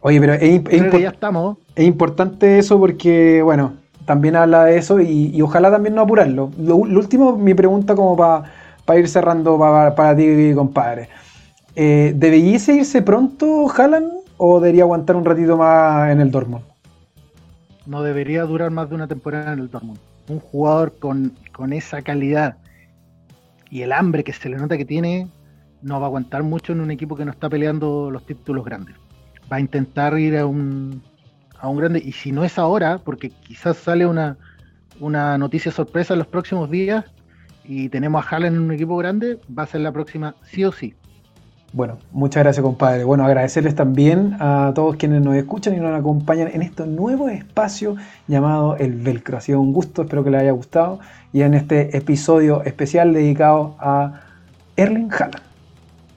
Oye, 0.00 0.18
pero 0.18 0.32
es, 0.34 1.00
ya 1.00 1.10
estamos. 1.10 1.58
es 1.76 1.84
importante 1.84 2.58
eso 2.58 2.80
porque, 2.80 3.42
bueno, 3.42 3.74
también 4.06 4.34
habla 4.34 4.64
de 4.64 4.76
eso 4.76 5.00
y, 5.00 5.40
ojalá 5.40 5.70
también 5.70 5.94
no 5.94 6.02
apurarlo. 6.02 6.50
Lo, 6.58 6.74
último, 6.76 7.36
mi 7.36 7.54
pregunta 7.54 7.94
como 7.94 8.16
para 8.16 8.98
ir 8.98 9.08
cerrando 9.08 9.56
para 9.56 10.16
ti, 10.16 10.52
compadre. 10.52 11.08
Eh, 11.74 12.12
¿Debería 12.14 12.56
irse 12.56 13.02
pronto 13.02 13.70
Haaland 13.70 14.12
o 14.36 14.60
debería 14.60 14.82
aguantar 14.82 15.16
un 15.16 15.24
ratito 15.24 15.56
más 15.56 16.10
en 16.10 16.20
el 16.20 16.30
Dortmund? 16.30 16.64
No 17.86 18.02
debería 18.02 18.44
durar 18.44 18.70
más 18.70 18.88
de 18.88 18.94
una 18.94 19.08
temporada 19.08 19.52
en 19.54 19.60
el 19.60 19.70
Dortmund. 19.70 19.98
Un 20.28 20.38
jugador 20.38 20.98
con, 20.98 21.32
con 21.52 21.72
esa 21.72 22.02
calidad 22.02 22.58
y 23.70 23.82
el 23.82 23.92
hambre 23.92 24.22
que 24.22 24.32
se 24.32 24.50
le 24.50 24.56
nota 24.56 24.76
que 24.76 24.84
tiene 24.84 25.28
no 25.80 25.98
va 25.98 26.06
a 26.06 26.08
aguantar 26.08 26.42
mucho 26.42 26.72
en 26.72 26.80
un 26.80 26.90
equipo 26.90 27.16
que 27.16 27.24
no 27.24 27.30
está 27.30 27.48
peleando 27.48 28.10
los 28.10 28.24
títulos 28.26 28.64
grandes. 28.64 28.94
Va 29.50 29.56
a 29.56 29.60
intentar 29.60 30.18
ir 30.18 30.36
a 30.36 30.46
un, 30.46 31.02
a 31.58 31.68
un 31.68 31.78
grande, 31.78 32.02
y 32.04 32.12
si 32.12 32.32
no 32.32 32.44
es 32.44 32.58
ahora, 32.58 32.98
porque 32.98 33.30
quizás 33.30 33.78
sale 33.78 34.06
una, 34.06 34.36
una 35.00 35.38
noticia 35.38 35.72
sorpresa 35.72 36.12
en 36.14 36.18
los 36.18 36.28
próximos 36.28 36.70
días 36.70 37.04
y 37.64 37.88
tenemos 37.88 38.24
a 38.24 38.28
Haaland 38.28 38.56
en 38.56 38.62
un 38.62 38.72
equipo 38.72 38.96
grande, 38.96 39.40
va 39.56 39.64
a 39.64 39.66
ser 39.66 39.80
la 39.80 39.92
próxima 39.92 40.34
sí 40.44 40.64
o 40.64 40.70
sí. 40.70 40.94
Bueno, 41.74 41.96
muchas 42.10 42.42
gracias 42.42 42.62
compadre. 42.62 43.04
Bueno, 43.04 43.24
agradecerles 43.24 43.74
también 43.74 44.36
a 44.40 44.72
todos 44.74 44.96
quienes 44.96 45.22
nos 45.22 45.34
escuchan 45.36 45.74
y 45.74 45.78
nos 45.78 45.98
acompañan 45.98 46.48
en 46.52 46.60
este 46.60 46.86
nuevo 46.86 47.30
espacio 47.30 47.96
llamado 48.28 48.76
El 48.76 48.92
Velcro. 48.92 49.38
Ha 49.38 49.40
sido 49.40 49.58
un 49.58 49.72
gusto, 49.72 50.02
espero 50.02 50.22
que 50.22 50.30
les 50.30 50.42
haya 50.42 50.52
gustado. 50.52 51.00
Y 51.32 51.40
en 51.40 51.54
este 51.54 51.96
episodio 51.96 52.62
especial 52.64 53.14
dedicado 53.14 53.74
a 53.78 54.20
Erling 54.76 55.10
Haaland, 55.10 55.40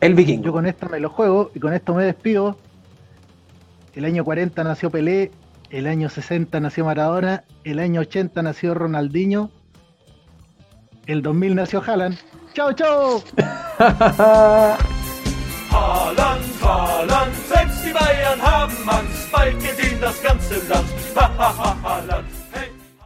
el 0.02 0.14
vikingo. 0.14 0.44
Yo 0.44 0.52
con 0.52 0.66
esto 0.66 0.90
me 0.90 1.00
lo 1.00 1.10
juego 1.10 1.52
y 1.56 1.60
con 1.62 1.74
esto 1.74 1.94
me 1.94 2.04
despido. 2.04 2.58
El 3.94 4.04
año 4.04 4.26
40 4.26 4.62
nació 4.66 4.90
Pelé, 4.90 5.32
el 5.70 5.88
año 5.88 6.10
60 6.10 6.60
nació 6.60 6.84
Maradona, 6.84 7.46
el 7.64 7.80
año 7.80 8.02
80 8.02 8.42
nació 8.42 8.74
Ronaldinho, 8.74 9.52
el 11.06 11.22
2000 11.22 11.56
nació 11.56 11.82
Haaland. 11.82 12.18
¡Chao, 12.54 12.74
chao! 12.74 13.24
Haaland, 15.76 16.46
Haaland, 16.62 17.36
selbst 17.50 17.84
die 17.86 17.92
Bayern 17.92 18.42
haben 18.42 18.90
Angst, 18.90 19.32
bald 19.32 19.60
gesehen 19.60 20.00
das 20.00 20.22
ganze 20.22 20.56
Land. 20.68 20.86